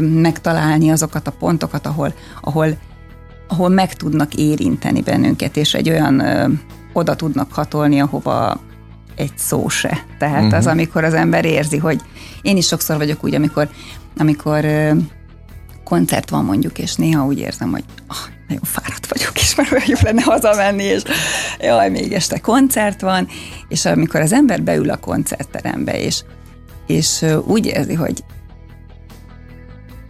megtalálni 0.00 0.90
azokat 0.90 1.26
a 1.26 1.30
pontokat, 1.30 1.86
ahol, 1.86 2.14
ahol, 2.40 2.78
ahol 3.48 3.68
meg 3.68 3.94
tudnak 3.94 4.34
érinteni 4.34 5.00
bennünket, 5.00 5.56
és 5.56 5.74
egy 5.74 5.88
olyan 5.88 6.22
oda 6.92 7.16
tudnak 7.16 7.52
hatolni, 7.52 8.00
ahova 8.00 8.60
egy 9.14 9.32
szó 9.36 9.68
se. 9.68 10.04
Tehát 10.18 10.42
uh-huh. 10.42 10.58
az, 10.58 10.64
mhm. 10.64 10.72
amikor 10.72 11.04
az 11.04 11.14
ember 11.14 11.44
érzi, 11.44 11.76
hogy 11.76 12.00
én 12.42 12.56
is 12.56 12.66
sokszor 12.66 12.96
vagyok 12.96 13.24
úgy, 13.24 13.34
amikor, 13.34 13.68
amikor 14.16 14.64
koncert 15.84 16.30
van 16.30 16.44
mondjuk, 16.44 16.78
és 16.78 16.94
néha 16.94 17.24
úgy 17.24 17.38
érzem, 17.38 17.70
hogy 17.70 17.84
oh, 18.08 18.34
nagyon 18.48 18.64
fáradt 18.64 19.06
vagyok, 19.06 19.40
és 19.40 19.54
már 19.54 19.68
olyan 19.72 19.84
jó 19.86 19.96
lenne 20.02 20.22
hazamenni, 20.22 20.82
és 20.82 21.02
jaj, 21.60 21.90
még 21.90 22.12
este 22.12 22.38
koncert 22.38 23.00
van, 23.00 23.28
és 23.68 23.84
amikor 23.84 24.20
az 24.20 24.32
ember 24.32 24.62
beül 24.62 24.90
a 24.90 24.96
koncertterembe, 24.96 26.00
és, 26.00 26.22
és 26.86 27.24
úgy 27.46 27.66
érzi, 27.66 27.94
hogy 27.94 28.24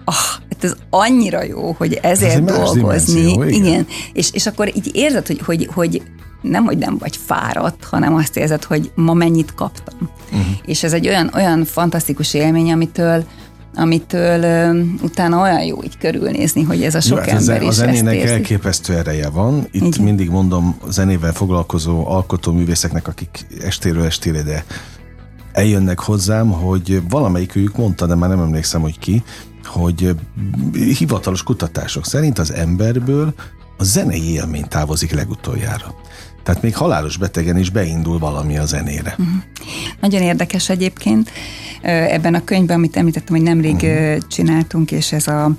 ah, 0.04 0.14
hát 0.50 0.64
ez 0.64 0.74
annyira 0.90 1.42
jó, 1.42 1.72
hogy 1.72 1.98
ezért 2.02 2.50
ez 2.50 2.56
dolgozni. 2.56 3.20
Dimenzió, 3.20 3.42
igen. 3.42 3.64
igen. 3.64 3.86
És, 4.12 4.30
és 4.32 4.46
akkor 4.46 4.76
így 4.76 4.90
érzed, 4.94 5.26
hogy, 5.26 5.40
hogy, 5.44 5.68
hogy 5.74 6.02
nem, 6.42 6.64
hogy 6.64 6.78
nem 6.78 6.98
vagy 6.98 7.16
fáradt, 7.26 7.84
hanem 7.84 8.14
azt 8.14 8.36
érzed, 8.36 8.64
hogy 8.64 8.90
ma 8.94 9.12
mennyit 9.12 9.54
kaptam. 9.54 10.10
Uh-huh. 10.32 10.46
És 10.64 10.82
ez 10.82 10.92
egy 10.92 11.08
olyan, 11.08 11.30
olyan 11.34 11.64
fantasztikus 11.64 12.34
élmény, 12.34 12.72
amitől 12.72 13.24
amitől 13.76 14.42
ö, 14.42 14.80
utána 15.02 15.40
olyan 15.40 15.62
jó 15.62 15.82
így 15.82 15.98
körülnézni, 15.98 16.62
hogy 16.62 16.82
ez 16.82 16.94
a 16.94 17.00
sok 17.00 17.18
hát 17.18 17.28
ember 17.28 17.62
is 17.62 17.68
A 17.68 17.72
zenének 17.72 18.22
elképesztő 18.22 18.94
ereje 18.94 19.28
van. 19.28 19.66
Itt 19.70 19.82
Igen. 19.82 20.04
mindig 20.04 20.30
mondom 20.30 20.76
zenével 20.88 21.32
foglalkozó 21.32 22.08
alkotóművészeknek, 22.08 23.08
akik 23.08 23.46
estéről 23.60 24.04
estére, 24.04 24.42
de 24.42 24.64
eljönnek 25.52 25.98
hozzám, 25.98 26.50
hogy 26.50 27.02
valamelyikük 27.08 27.76
mondta, 27.76 28.06
de 28.06 28.14
már 28.14 28.28
nem 28.28 28.40
emlékszem, 28.40 28.80
hogy 28.80 28.98
ki, 28.98 29.22
hogy 29.64 30.14
hivatalos 30.98 31.42
kutatások 31.42 32.06
szerint 32.06 32.38
az 32.38 32.52
emberből 32.52 33.34
a 33.76 33.84
zenei 33.84 34.32
élmény 34.32 34.68
távozik 34.68 35.12
legutoljára. 35.12 35.94
Tehát 36.42 36.62
még 36.62 36.76
halálos 36.76 37.16
betegen 37.16 37.58
is 37.58 37.70
beindul 37.70 38.18
valami 38.18 38.58
a 38.58 38.64
zenére. 38.64 39.14
Uh-huh. 39.18 39.34
Nagyon 40.00 40.22
érdekes 40.22 40.68
egyébként. 40.68 41.30
Ebben 41.86 42.34
a 42.34 42.44
könyvben, 42.44 42.76
amit 42.76 42.96
említettem, 42.96 43.36
hogy 43.36 43.44
nemrég 43.44 43.74
uh-huh. 43.74 44.18
csináltunk, 44.28 44.90
és 44.92 45.12
ez 45.12 45.26
a 45.26 45.50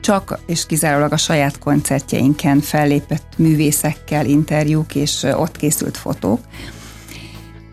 csak 0.00 0.38
és 0.46 0.66
kizárólag 0.66 1.12
a 1.12 1.16
saját 1.16 1.58
koncertjeinken 1.58 2.60
fellépett 2.60 3.32
művészekkel 3.36 4.26
interjúk, 4.26 4.94
és 4.94 5.22
ott 5.22 5.56
készült 5.56 5.96
fotók. 5.96 6.40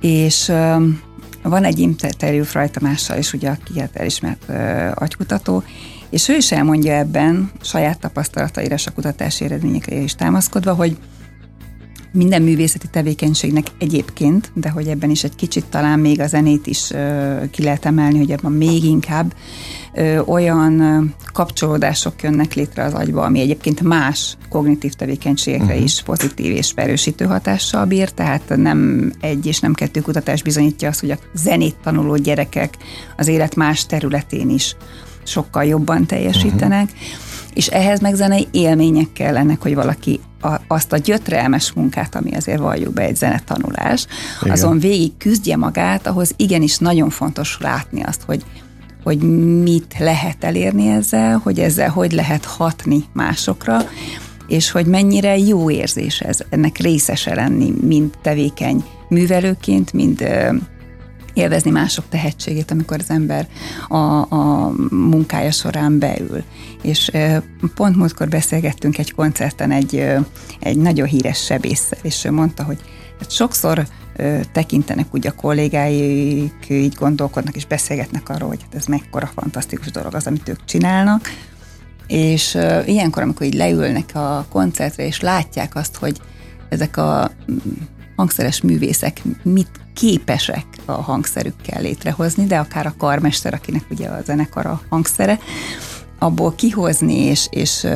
És 0.01 0.51
van 1.43 1.63
egy 1.63 1.79
interjú 1.79 2.43
Fraj 2.43 2.69
Tamással, 2.69 3.17
és 3.17 3.33
ugye 3.33 3.49
aki 3.49 3.79
hát 3.79 3.95
elismert 3.95 4.49
agykutató, 4.93 5.63
és 6.09 6.29
ő 6.29 6.35
is 6.35 6.51
elmondja 6.51 6.93
ebben 6.93 7.51
saját 7.61 7.99
tapasztalataira 7.99 8.75
és 8.75 8.87
a 8.87 8.91
kutatási 8.91 9.45
eredményekre 9.45 9.95
is 9.95 10.15
támaszkodva, 10.15 10.73
hogy 10.73 10.97
minden 12.11 12.41
művészeti 12.41 12.87
tevékenységnek 12.87 13.67
egyébként, 13.79 14.51
de 14.53 14.69
hogy 14.69 14.87
ebben 14.87 15.09
is 15.09 15.23
egy 15.23 15.35
kicsit 15.35 15.65
talán 15.65 15.99
még 15.99 16.19
a 16.19 16.27
zenét 16.27 16.67
is 16.67 16.91
ö, 16.91 17.35
ki 17.51 17.63
lehet 17.63 17.85
emelni, 17.85 18.17
hogy 18.17 18.31
ebben 18.31 18.51
még 18.51 18.83
inkább 18.83 19.33
ö, 19.93 20.19
olyan 20.19 20.79
ö, 20.79 21.01
kapcsolódások 21.33 22.21
jönnek 22.21 22.53
létre 22.53 22.83
az 22.83 22.93
agyba, 22.93 23.23
ami 23.23 23.39
egyébként 23.39 23.81
más 23.81 24.37
kognitív 24.49 24.93
tevékenységekre 24.93 25.65
uh-huh. 25.65 25.83
is 25.83 26.01
pozitív 26.01 26.51
és 26.51 26.71
erősítő 26.75 27.25
hatással 27.25 27.85
bír, 27.85 28.09
tehát 28.09 28.53
nem 28.55 29.11
egy 29.21 29.45
és 29.45 29.59
nem 29.59 29.73
kettő 29.73 30.01
kutatás 30.01 30.41
bizonyítja 30.41 30.89
azt, 30.89 30.99
hogy 30.99 31.11
a 31.11 31.19
zenét 31.33 31.75
tanuló 31.83 32.15
gyerekek 32.15 32.77
az 33.17 33.27
élet 33.27 33.55
más 33.55 33.85
területén 33.85 34.49
is 34.49 34.75
sokkal 35.23 35.65
jobban 35.65 36.05
teljesítenek. 36.05 36.83
Uh-huh 36.83 37.28
és 37.53 37.67
ehhez 37.67 37.99
meg 37.99 38.15
zenei 38.15 38.47
élmények 38.51 39.13
kellenek, 39.13 39.61
hogy 39.61 39.75
valaki 39.75 40.19
a, 40.41 40.55
azt 40.67 40.93
a 40.93 40.97
gyötrelmes 40.97 41.71
munkát, 41.73 42.15
ami 42.15 42.35
azért 42.35 42.59
valljuk 42.59 42.93
be 42.93 43.01
egy 43.01 43.15
zenetanulás, 43.15 44.05
Igen. 44.41 44.53
azon 44.53 44.79
végig 44.79 45.17
küzdje 45.17 45.57
magát, 45.57 46.07
ahhoz 46.07 46.33
igenis 46.35 46.77
nagyon 46.77 47.09
fontos 47.09 47.57
látni 47.61 48.01
azt, 48.03 48.21
hogy 48.25 48.43
hogy 49.03 49.17
mit 49.61 49.95
lehet 49.99 50.43
elérni 50.43 50.87
ezzel, 50.87 51.37
hogy 51.43 51.59
ezzel 51.59 51.89
hogy 51.89 52.11
lehet 52.11 52.45
hatni 52.45 53.03
másokra, 53.13 53.79
és 54.47 54.71
hogy 54.71 54.85
mennyire 54.85 55.37
jó 55.37 55.69
érzés 55.69 56.19
ez, 56.19 56.39
ennek 56.49 56.77
részese 56.77 57.35
lenni, 57.35 57.73
mind 57.81 58.09
tevékeny 58.21 58.83
művelőként, 59.09 59.93
mind 59.93 60.27
élvezni 61.39 61.71
mások 61.71 62.05
tehetségét, 62.09 62.71
amikor 62.71 62.97
az 62.99 63.09
ember 63.09 63.47
a, 63.87 63.95
a 64.35 64.71
munkája 64.89 65.51
során 65.51 65.99
beül. 65.99 66.43
És 66.81 67.11
pont 67.75 67.95
múltkor 67.95 68.27
beszélgettünk 68.27 68.97
egy 68.97 69.13
koncerten 69.13 69.71
egy, 69.71 70.03
egy 70.59 70.77
nagyon 70.77 71.07
híres 71.07 71.43
sebésszel, 71.43 71.99
és 72.01 72.25
ő 72.25 72.31
mondta, 72.31 72.63
hogy 72.63 72.77
hát 73.19 73.31
sokszor 73.31 73.87
tekintenek 74.51 75.07
úgy 75.11 75.27
a 75.27 75.31
kollégáik, 75.31 76.65
így 76.69 76.93
gondolkodnak 76.93 77.55
és 77.55 77.65
beszélgetnek 77.65 78.29
arról, 78.29 78.47
hogy 78.47 78.61
hát 78.61 78.75
ez 78.75 78.85
mekkora 78.85 79.31
fantasztikus 79.35 79.91
dolog 79.91 80.15
az, 80.15 80.27
amit 80.27 80.49
ők 80.49 80.65
csinálnak, 80.65 81.29
és 82.07 82.57
ilyenkor, 82.85 83.23
amikor 83.23 83.45
így 83.45 83.53
leülnek 83.53 84.09
a 84.13 84.45
koncertre, 84.49 85.05
és 85.05 85.19
látják 85.19 85.75
azt, 85.75 85.95
hogy 85.95 86.21
ezek 86.69 86.97
a 86.97 87.31
hangszeres 88.19 88.61
művészek 88.61 89.21
mit 89.43 89.69
képesek 89.93 90.65
a 90.85 90.91
hangszerükkel 90.91 91.81
létrehozni, 91.81 92.45
de 92.45 92.57
akár 92.57 92.85
a 92.85 92.93
karmester, 92.97 93.53
akinek 93.53 93.85
ugye 93.89 94.07
a 94.07 94.21
zenekar 94.25 94.65
a 94.65 94.81
hangszere, 94.89 95.39
abból 96.17 96.55
kihozni, 96.55 97.13
és, 97.13 97.47
és, 97.49 97.87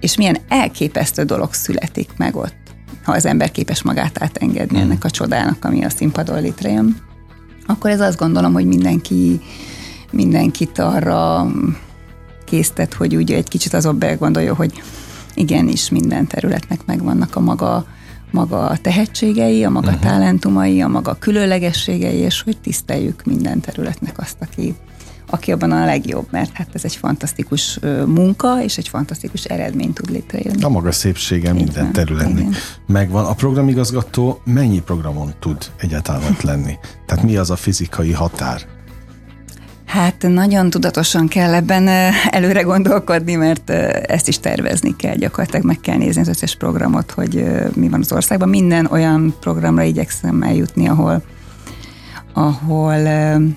és 0.00 0.16
milyen 0.16 0.38
elképesztő 0.48 1.22
dolog 1.22 1.52
születik 1.52 2.10
meg 2.16 2.36
ott, 2.36 2.56
ha 3.02 3.12
az 3.12 3.26
ember 3.26 3.50
képes 3.50 3.82
magát 3.82 4.22
átengedni 4.22 4.78
mm. 4.78 4.80
ennek 4.80 5.04
a 5.04 5.10
csodának, 5.10 5.64
ami 5.64 5.84
a 5.84 5.90
színpadon 5.90 6.40
létrejön, 6.40 6.96
akkor 7.66 7.90
ez 7.90 8.00
azt 8.00 8.18
gondolom, 8.18 8.52
hogy 8.52 8.66
mindenki, 8.66 9.40
mindenkit 10.10 10.78
arra 10.78 11.46
késztet, 12.44 12.94
hogy 12.94 13.16
ugye 13.16 13.36
egy 13.36 13.48
kicsit 13.48 13.74
azon 13.74 13.98
begondolja, 13.98 14.54
hogy 14.54 14.82
igenis 15.34 15.90
minden 15.90 16.26
területnek 16.26 16.86
megvannak 16.86 17.36
a 17.36 17.40
maga 17.40 17.86
maga 18.30 18.66
a 18.66 18.76
tehetségei, 18.76 19.64
a 19.64 19.70
maga 19.70 19.88
uh-huh. 19.88 20.02
talentumai, 20.02 20.80
a 20.80 20.88
maga 20.88 21.14
különlegességei, 21.14 22.16
és 22.16 22.42
hogy 22.42 22.56
tiszteljük 22.58 23.22
minden 23.24 23.60
területnek 23.60 24.18
azt, 24.18 24.36
aki, 24.40 24.74
aki 25.30 25.52
abban 25.52 25.72
a 25.72 25.84
legjobb, 25.84 26.26
mert 26.30 26.50
hát 26.52 26.68
ez 26.72 26.84
egy 26.84 26.96
fantasztikus 26.96 27.78
munka, 28.06 28.62
és 28.62 28.78
egy 28.78 28.88
fantasztikus 28.88 29.44
eredmény 29.44 29.92
tud 29.92 30.10
létrejönni. 30.10 30.62
A 30.62 30.68
maga 30.68 30.92
szépsége 30.92 31.52
minden 31.52 31.92
területnek 31.92 32.46
megvan. 32.86 33.24
A 33.24 33.34
programigazgató 33.34 34.40
mennyi 34.44 34.80
programon 34.80 35.34
tud 35.40 35.56
egyáltalán 35.76 36.22
ott 36.22 36.42
lenni? 36.42 36.78
Tehát 37.06 37.24
mi 37.24 37.36
az 37.36 37.50
a 37.50 37.56
fizikai 37.56 38.12
határ? 38.12 38.76
Hát 39.88 40.22
nagyon 40.28 40.70
tudatosan 40.70 41.28
kell 41.28 41.54
ebben 41.54 41.88
előre 42.30 42.62
gondolkodni, 42.62 43.34
mert 43.34 43.70
ezt 43.70 44.28
is 44.28 44.38
tervezni 44.38 44.96
kell, 44.96 45.14
gyakorlatilag 45.14 45.64
meg 45.64 45.80
kell 45.80 45.96
nézni 45.96 46.20
az 46.20 46.28
összes 46.28 46.56
programot, 46.56 47.10
hogy 47.10 47.44
mi 47.74 47.88
van 47.88 48.00
az 48.00 48.12
országban. 48.12 48.48
Minden 48.48 48.86
olyan 48.86 49.34
programra 49.40 49.82
igyekszem 49.82 50.42
eljutni, 50.42 50.88
ahol 50.88 51.22
ahol 52.32 52.98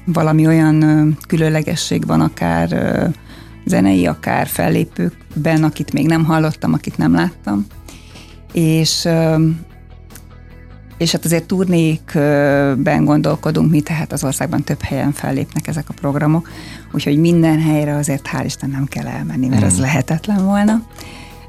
valami 0.05 0.47
olyan 0.47 1.17
különlegesség 1.27 2.05
van, 2.05 2.21
akár 2.21 2.69
zenei, 3.65 4.05
akár 4.05 4.47
fellépőkben, 4.47 5.63
akit 5.63 5.93
még 5.93 6.07
nem 6.07 6.25
hallottam, 6.25 6.73
akit 6.73 6.97
nem 6.97 7.13
láttam. 7.13 7.65
És 8.53 9.07
és 11.01 11.11
hát 11.11 11.25
azért 11.25 11.43
turnékben 11.43 13.05
gondolkodunk 13.05 13.71
mi, 13.71 13.81
tehát 13.81 14.11
az 14.11 14.23
országban 14.23 14.63
több 14.63 14.81
helyen 14.81 15.11
fellépnek 15.11 15.67
ezek 15.67 15.89
a 15.89 15.93
programok, 15.93 16.49
úgyhogy 16.91 17.17
minden 17.17 17.61
helyre 17.61 17.95
azért 17.95 18.29
hál' 18.33 18.45
Isten 18.45 18.69
nem 18.69 18.85
kell 18.85 19.07
elmenni, 19.07 19.47
mert 19.47 19.63
ez 19.63 19.77
mm. 19.77 19.81
lehetetlen 19.81 20.45
volna. 20.45 20.81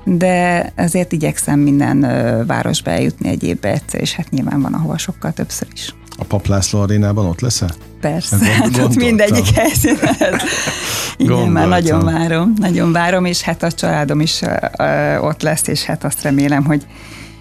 de 0.05 0.73
azért 0.77 1.13
igyekszem 1.13 1.59
minden 1.59 2.01
városba 2.47 2.91
eljutni 2.91 3.29
egy 3.29 3.43
évbe 3.43 3.73
egyszer, 3.73 4.01
és 4.01 4.15
hát 4.15 4.31
nyilván 4.31 4.63
van, 4.63 4.75
ahova 4.75 4.99
sokkal 4.99 5.33
többször 5.33 5.69
is. 5.73 5.95
A 6.17 6.25
Paplászló 6.25 6.81
arénában 6.81 7.27
ott 7.27 7.41
lesz? 7.41 7.63
Persze, 8.01 8.37
hát 8.37 8.79
ott 8.79 8.95
mindegyik 8.95 9.55
helyszínen. 9.55 10.41
Igen, 11.17 11.49
már 11.49 11.69
nagyon 11.69 12.05
várom, 12.05 12.53
nagyon 12.57 12.93
várom, 12.93 13.25
és 13.25 13.41
hát 13.41 13.63
a 13.63 13.73
családom 13.73 14.21
is 14.21 14.41
ott 15.21 15.43
lesz, 15.43 15.67
és 15.67 15.85
hát 15.85 16.05
azt 16.05 16.23
remélem, 16.23 16.65
hogy 16.65 16.87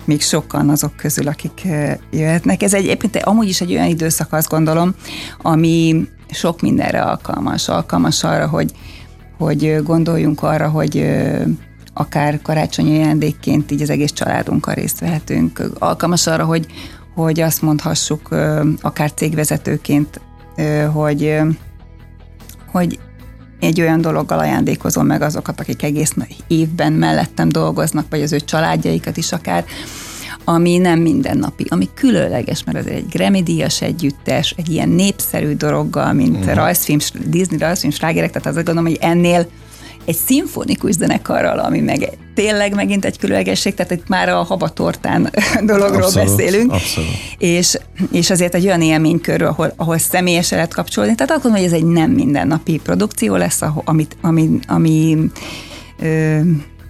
még 0.05 0.21
sokan 0.21 0.69
azok 0.69 0.95
közül, 0.95 1.27
akik 1.27 1.67
jöhetnek. 2.11 2.63
Ez 2.63 2.73
egyébként 2.73 3.15
amúgy 3.17 3.47
is 3.47 3.61
egy 3.61 3.71
olyan 3.71 3.87
időszak, 3.87 4.33
azt 4.33 4.49
gondolom, 4.49 4.95
ami 5.41 6.07
sok 6.29 6.61
mindenre 6.61 7.01
alkalmas. 7.01 7.67
Alkalmas 7.67 8.23
arra, 8.23 8.47
hogy, 8.47 8.71
hogy 9.37 9.83
gondoljunk 9.83 10.43
arra, 10.43 10.69
hogy 10.69 11.07
akár 11.93 12.41
karácsonyi 12.41 12.97
ajándékként 12.97 13.71
így 13.71 13.81
az 13.81 13.89
egész 13.89 14.11
családunkkal 14.11 14.73
részt 14.73 14.99
vehetünk. 14.99 15.71
Alkalmas 15.79 16.27
arra, 16.27 16.45
hogy, 16.45 16.65
hogy 17.15 17.39
azt 17.39 17.61
mondhassuk 17.61 18.29
akár 18.81 19.13
cégvezetőként, 19.13 20.21
hogy, 20.93 21.41
hogy 22.71 22.99
egy 23.61 23.81
olyan 23.81 24.01
dologgal 24.01 24.39
ajándékozom 24.39 25.05
meg 25.05 25.21
azokat, 25.21 25.59
akik 25.59 25.83
egész 25.83 26.13
évben 26.47 26.93
mellettem 26.93 27.49
dolgoznak, 27.49 28.05
vagy 28.09 28.21
az 28.21 28.33
ő 28.33 28.39
családjaikat 28.39 29.17
is 29.17 29.31
akár, 29.31 29.65
ami 30.43 30.77
nem 30.77 30.99
mindennapi, 30.99 31.65
ami 31.69 31.89
különleges, 31.93 32.63
mert 32.63 32.77
az 32.77 32.87
egy 32.87 33.05
Grammy-díjas 33.09 33.81
együttes, 33.81 34.53
egy 34.57 34.69
ilyen 34.69 34.89
népszerű 34.89 35.53
dologgal, 35.53 36.13
mint 36.13 36.37
uh-huh. 36.37 36.53
rajzfilm, 36.53 36.99
Disney 37.25 37.57
rajzfilm 37.57 37.93
slágerek, 37.93 38.31
tehát 38.31 38.47
azt 38.47 38.55
gondolom, 38.55 38.85
hogy 38.85 38.97
ennél 39.01 39.47
egy 40.05 40.15
szimfonikus 40.15 40.93
zenekarral, 40.93 41.59
ami 41.59 41.79
meg 41.79 42.17
tényleg 42.33 42.75
megint 42.75 43.05
egy 43.05 43.17
különlegesség, 43.17 43.73
tehát 43.73 43.91
itt 43.91 44.07
már 44.07 44.29
a 44.29 44.43
habatortán 44.43 45.29
dologról 45.65 46.03
abszolút, 46.03 46.35
beszélünk. 46.35 46.71
Abszolút. 46.71 47.09
És, 47.37 47.77
és 48.11 48.29
azért 48.29 48.55
egy 48.55 48.65
olyan 48.65 48.81
élménykörről, 48.81 49.47
ahol, 49.47 49.73
ahol 49.75 49.97
személyesen 49.97 50.57
lehet 50.57 50.73
kapcsolni. 50.73 51.15
Tehát 51.15 51.31
akkor 51.31 51.51
hogy 51.51 51.63
ez 51.63 51.71
egy 51.71 51.85
nem 51.85 52.11
mindennapi 52.11 52.79
produkció 52.83 53.35
lesz, 53.35 53.61
ahol, 53.61 53.83
amit, 53.85 54.17
ami, 54.21 54.59
ami 54.67 55.17
ö, 55.99 56.39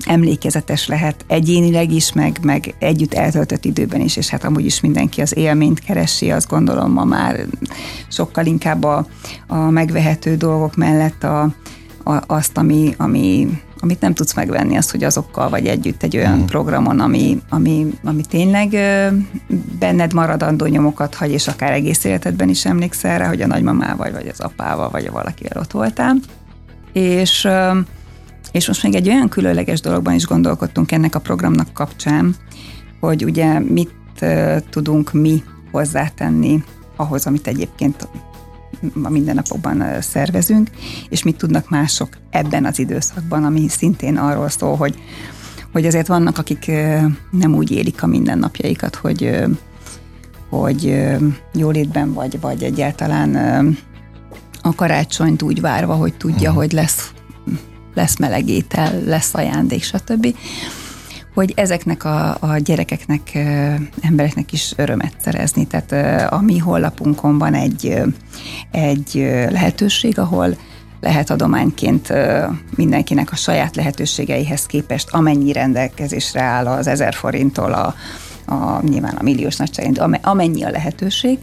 emlékezetes 0.05 0.87
lehet 0.87 1.25
egyénileg 1.27 1.91
is, 1.91 2.13
meg, 2.13 2.37
meg 2.41 2.75
együtt 2.79 3.13
eltöltött 3.13 3.65
időben 3.65 4.01
is, 4.01 4.17
és 4.17 4.27
hát 4.27 4.43
amúgy 4.43 4.65
is 4.65 4.81
mindenki 4.81 5.21
az 5.21 5.37
élményt 5.37 5.79
keresi, 5.79 6.31
azt 6.31 6.49
gondolom 6.49 6.91
ma 6.91 7.03
már 7.03 7.45
sokkal 8.07 8.45
inkább 8.45 8.83
a, 8.83 9.07
a 9.47 9.55
megvehető 9.55 10.35
dolgok 10.35 10.75
mellett 10.75 11.23
a, 11.23 11.49
azt, 12.27 12.57
ami, 12.57 12.93
ami, 12.97 13.47
amit 13.79 14.01
nem 14.01 14.13
tudsz 14.13 14.33
megvenni, 14.33 14.77
az, 14.77 14.91
hogy 14.91 15.03
azokkal 15.03 15.49
vagy 15.49 15.67
együtt 15.67 16.03
egy 16.03 16.17
olyan 16.17 16.37
mm. 16.37 16.45
programon, 16.45 16.99
ami, 16.99 17.41
ami, 17.49 17.87
ami 18.03 18.21
tényleg 18.21 18.69
benned 19.79 20.13
maradandó 20.13 20.65
nyomokat 20.65 21.15
hagy, 21.15 21.31
és 21.31 21.47
akár 21.47 21.71
egész 21.71 22.03
életedben 22.03 22.49
is 22.49 22.65
emlékszel 22.65 23.17
rá, 23.17 23.27
hogy 23.27 23.41
a 23.41 23.47
nagymamával, 23.47 24.11
vagy 24.11 24.27
az 24.27 24.39
apával, 24.39 24.89
vagy 24.89 25.11
valakivel 25.11 25.61
ott 25.61 25.71
voltál. 25.71 26.15
És, 26.93 27.47
és 28.51 28.67
most 28.67 28.83
még 28.83 28.95
egy 28.95 29.09
olyan 29.09 29.29
különleges 29.29 29.81
dologban 29.81 30.13
is 30.13 30.25
gondolkodtunk 30.25 30.91
ennek 30.91 31.15
a 31.15 31.19
programnak 31.19 31.73
kapcsán, 31.73 32.35
hogy 32.99 33.23
ugye 33.23 33.59
mit 33.59 33.91
tudunk 34.69 35.13
mi 35.13 35.43
hozzátenni 35.71 36.63
ahhoz, 36.95 37.25
amit 37.25 37.47
egyébként 37.47 38.07
a 39.03 39.09
mindennapokban 39.09 40.01
szervezünk, 40.01 40.69
és 41.09 41.23
mit 41.23 41.37
tudnak 41.37 41.69
mások 41.69 42.09
ebben 42.29 42.65
az 42.65 42.79
időszakban, 42.79 43.43
ami 43.43 43.67
szintén 43.67 44.17
arról 44.17 44.49
szól, 44.49 44.75
hogy, 44.75 44.95
hogy 45.71 45.85
azért 45.85 46.07
vannak, 46.07 46.37
akik 46.37 46.71
nem 47.31 47.55
úgy 47.55 47.71
élik 47.71 48.03
a 48.03 48.07
mindennapjaikat, 48.07 48.95
hogy, 48.95 49.45
hogy 50.49 51.03
jólétben 51.53 52.13
vagy, 52.13 52.39
vagy 52.39 52.63
egyáltalán 52.63 53.35
a 54.61 54.75
karácsonyt 54.75 55.41
úgy 55.41 55.61
várva, 55.61 55.93
hogy 55.93 56.13
tudja, 56.13 56.49
uh-huh. 56.49 56.55
hogy 56.55 56.71
lesz, 56.71 57.11
lesz 57.93 58.17
melegétel, 58.17 59.01
lesz 59.05 59.33
ajándék, 59.33 59.83
stb 59.83 60.35
hogy 61.41 61.53
ezeknek 61.55 62.03
a, 62.03 62.37
a 62.39 62.57
gyerekeknek, 62.57 63.37
embereknek 64.01 64.51
is 64.51 64.73
örömet 64.75 65.13
szerezni. 65.17 65.67
Tehát 65.67 65.91
a 66.31 66.41
mi 66.41 66.57
honlapunkon 66.57 67.37
van 67.37 67.53
egy, 67.53 68.01
egy 68.71 69.13
lehetőség, 69.49 70.19
ahol 70.19 70.55
lehet 70.99 71.29
adományként 71.29 72.13
mindenkinek 72.75 73.31
a 73.31 73.35
saját 73.35 73.75
lehetőségeihez 73.75 74.65
képest, 74.65 75.09
amennyi 75.11 75.51
rendelkezésre 75.51 76.41
áll 76.41 76.67
az 76.67 76.87
ezer 76.87 77.13
forinttól 77.13 77.73
a, 77.73 77.95
a 78.53 78.81
nyilván 78.81 79.15
a 79.15 79.23
milliós 79.23 79.55
nagyságrend, 79.55 80.19
amennyi 80.21 80.63
a 80.63 80.69
lehetőség, 80.69 81.39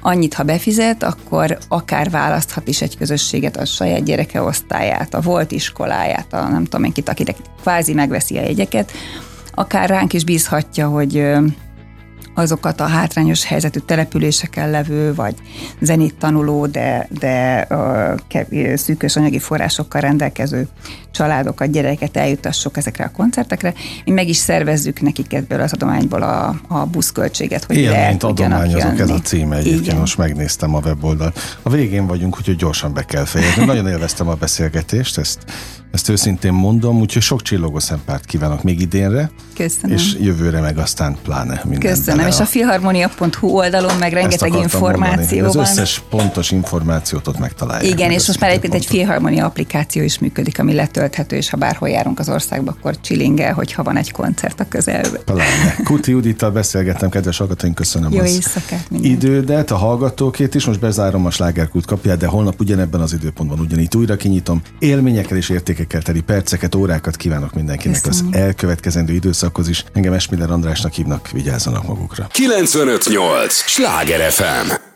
annyit, 0.00 0.34
ha 0.34 0.42
befizet, 0.42 1.02
akkor 1.02 1.58
akár 1.68 2.10
választhat 2.10 2.68
is 2.68 2.82
egy 2.82 2.96
közösséget, 2.96 3.56
a 3.56 3.64
saját 3.64 4.04
gyereke 4.04 4.42
osztályát, 4.42 5.14
a 5.14 5.20
volt 5.20 5.52
iskoláját, 5.52 6.32
a 6.32 6.48
nem 6.48 6.64
tudom 6.64 6.84
én 6.84 6.92
kit, 6.92 7.08
akinek 7.08 7.36
kvázi 7.60 7.92
megveszi 7.92 8.38
a 8.38 8.42
jegyeket, 8.42 8.92
akár 9.58 9.88
ránk 9.88 10.12
is 10.12 10.24
bízhatja, 10.24 10.88
hogy 10.88 11.22
azokat 12.34 12.80
a 12.80 12.86
hátrányos 12.86 13.44
helyzetű 13.44 13.78
településeken 13.78 14.70
levő, 14.70 15.14
vagy 15.14 15.34
zenét 15.80 16.14
tanuló, 16.14 16.66
de, 16.66 17.08
de 17.18 17.66
uh, 17.70 18.74
szűkös 18.74 19.16
anyagi 19.16 19.38
forrásokkal 19.38 20.00
rendelkező 20.00 20.68
családokat, 21.10 21.70
gyereket 21.70 22.16
eljutassuk 22.16 22.76
ezekre 22.76 23.04
a 23.04 23.10
koncertekre. 23.10 23.74
Mi 24.04 24.12
meg 24.12 24.28
is 24.28 24.36
szervezzük 24.36 25.00
nekik 25.00 25.32
ebből 25.32 25.60
az 25.60 25.72
adományból 25.72 26.22
a, 26.22 26.60
a 26.68 26.86
buszköltséget, 26.86 27.64
hogy 27.64 27.76
Élményt 27.76 28.22
adományozok, 28.22 28.98
ez 28.98 29.10
a 29.10 29.20
címe 29.20 29.56
egyébként, 29.56 29.86
Igen. 29.86 29.98
most 29.98 30.18
megnéztem 30.18 30.74
a 30.74 30.78
weboldalt. 30.78 31.58
A 31.62 31.70
végén 31.70 32.06
vagyunk, 32.06 32.36
úgyhogy 32.38 32.56
gyorsan 32.56 32.94
be 32.94 33.02
kell 33.02 33.24
fejezni. 33.24 33.64
Nagyon 33.64 33.88
élveztem 33.88 34.28
a 34.28 34.34
beszélgetést, 34.34 35.18
ezt 35.18 35.38
ezt 35.96 36.08
őszintén 36.08 36.52
mondom, 36.52 37.00
úgyhogy 37.00 37.22
sok 37.22 37.42
csillogó 37.42 37.78
szempárt 37.78 38.24
kívánok 38.24 38.62
még 38.62 38.80
idénre. 38.80 39.30
Köszönöm. 39.54 39.96
És 39.96 40.16
jövőre 40.20 40.60
meg 40.60 40.78
aztán 40.78 41.16
pláne 41.22 41.60
minden. 41.64 41.90
Köszönöm, 41.94 42.16
bele. 42.16 42.28
és 42.28 42.40
a 42.40 42.44
filharmonia.hu 42.44 43.48
oldalon 43.48 43.96
meg 43.96 44.12
rengeteg 44.12 44.54
információ 44.54 45.38
van. 45.38 45.48
Az 45.48 45.56
összes 45.56 46.02
pontos 46.10 46.50
információt 46.50 47.26
ott 47.26 47.38
megtalálják. 47.38 47.92
Igen, 47.92 48.10
és 48.10 48.26
most 48.26 48.40
már 48.40 48.50
egyébként 48.50 48.74
egy 48.74 48.86
Filharmonia 48.86 49.44
applikáció 49.44 50.02
is 50.02 50.18
működik, 50.18 50.58
ami 50.58 50.74
letölthető, 50.74 51.36
és 51.36 51.50
ha 51.50 51.56
bárhol 51.56 51.88
járunk 51.88 52.18
az 52.18 52.28
országba, 52.28 52.74
akkor 52.78 53.00
csillingel, 53.00 53.52
hogyha 53.52 53.82
van 53.82 53.96
egy 53.96 54.12
koncert 54.12 54.60
a 54.60 54.64
közelben. 54.68 55.20
Pláne. 55.24 55.76
Kuti 55.84 56.10
Judittal 56.10 56.50
beszélgettem, 56.50 57.08
kedves 57.08 57.38
hallgatóink, 57.38 57.74
köszönöm 57.74 58.12
Jó 58.12 58.20
az 58.20 58.32
éjszakát 58.32 58.86
idődet, 59.00 59.70
a 59.70 59.76
hallgatókét 59.76 60.54
is, 60.54 60.64
most 60.64 60.80
bezárom 60.80 61.26
a 61.26 61.30
slágerkult 61.30 61.86
kapját, 61.86 62.18
de 62.18 62.26
holnap 62.26 62.60
ugyanebben 62.60 63.00
az 63.00 63.12
időpontban 63.12 63.60
ugyanígy 63.60 63.96
újra 63.96 64.16
kinyitom. 64.16 64.62
Élményekkel 64.78 65.36
és 65.36 65.48
értékekkel 65.48 65.85
értékekkel 65.86 66.02
teli 66.02 66.20
perceket, 66.20 66.74
órákat 66.74 67.16
kívánok 67.16 67.54
mindenkinek 67.54 68.00
Köszönöm. 68.00 68.30
az 68.32 68.38
elkövetkezendő 68.38 69.12
időszakhoz 69.12 69.68
is. 69.68 69.84
Engem 69.92 70.12
Esmiller 70.12 70.50
Andrásnak 70.50 70.92
hívnak, 70.92 71.30
vigyázzanak 71.30 71.86
magukra. 71.86 72.26
958! 72.30 73.54
Sláger 73.54 74.30
FM! 74.30 74.95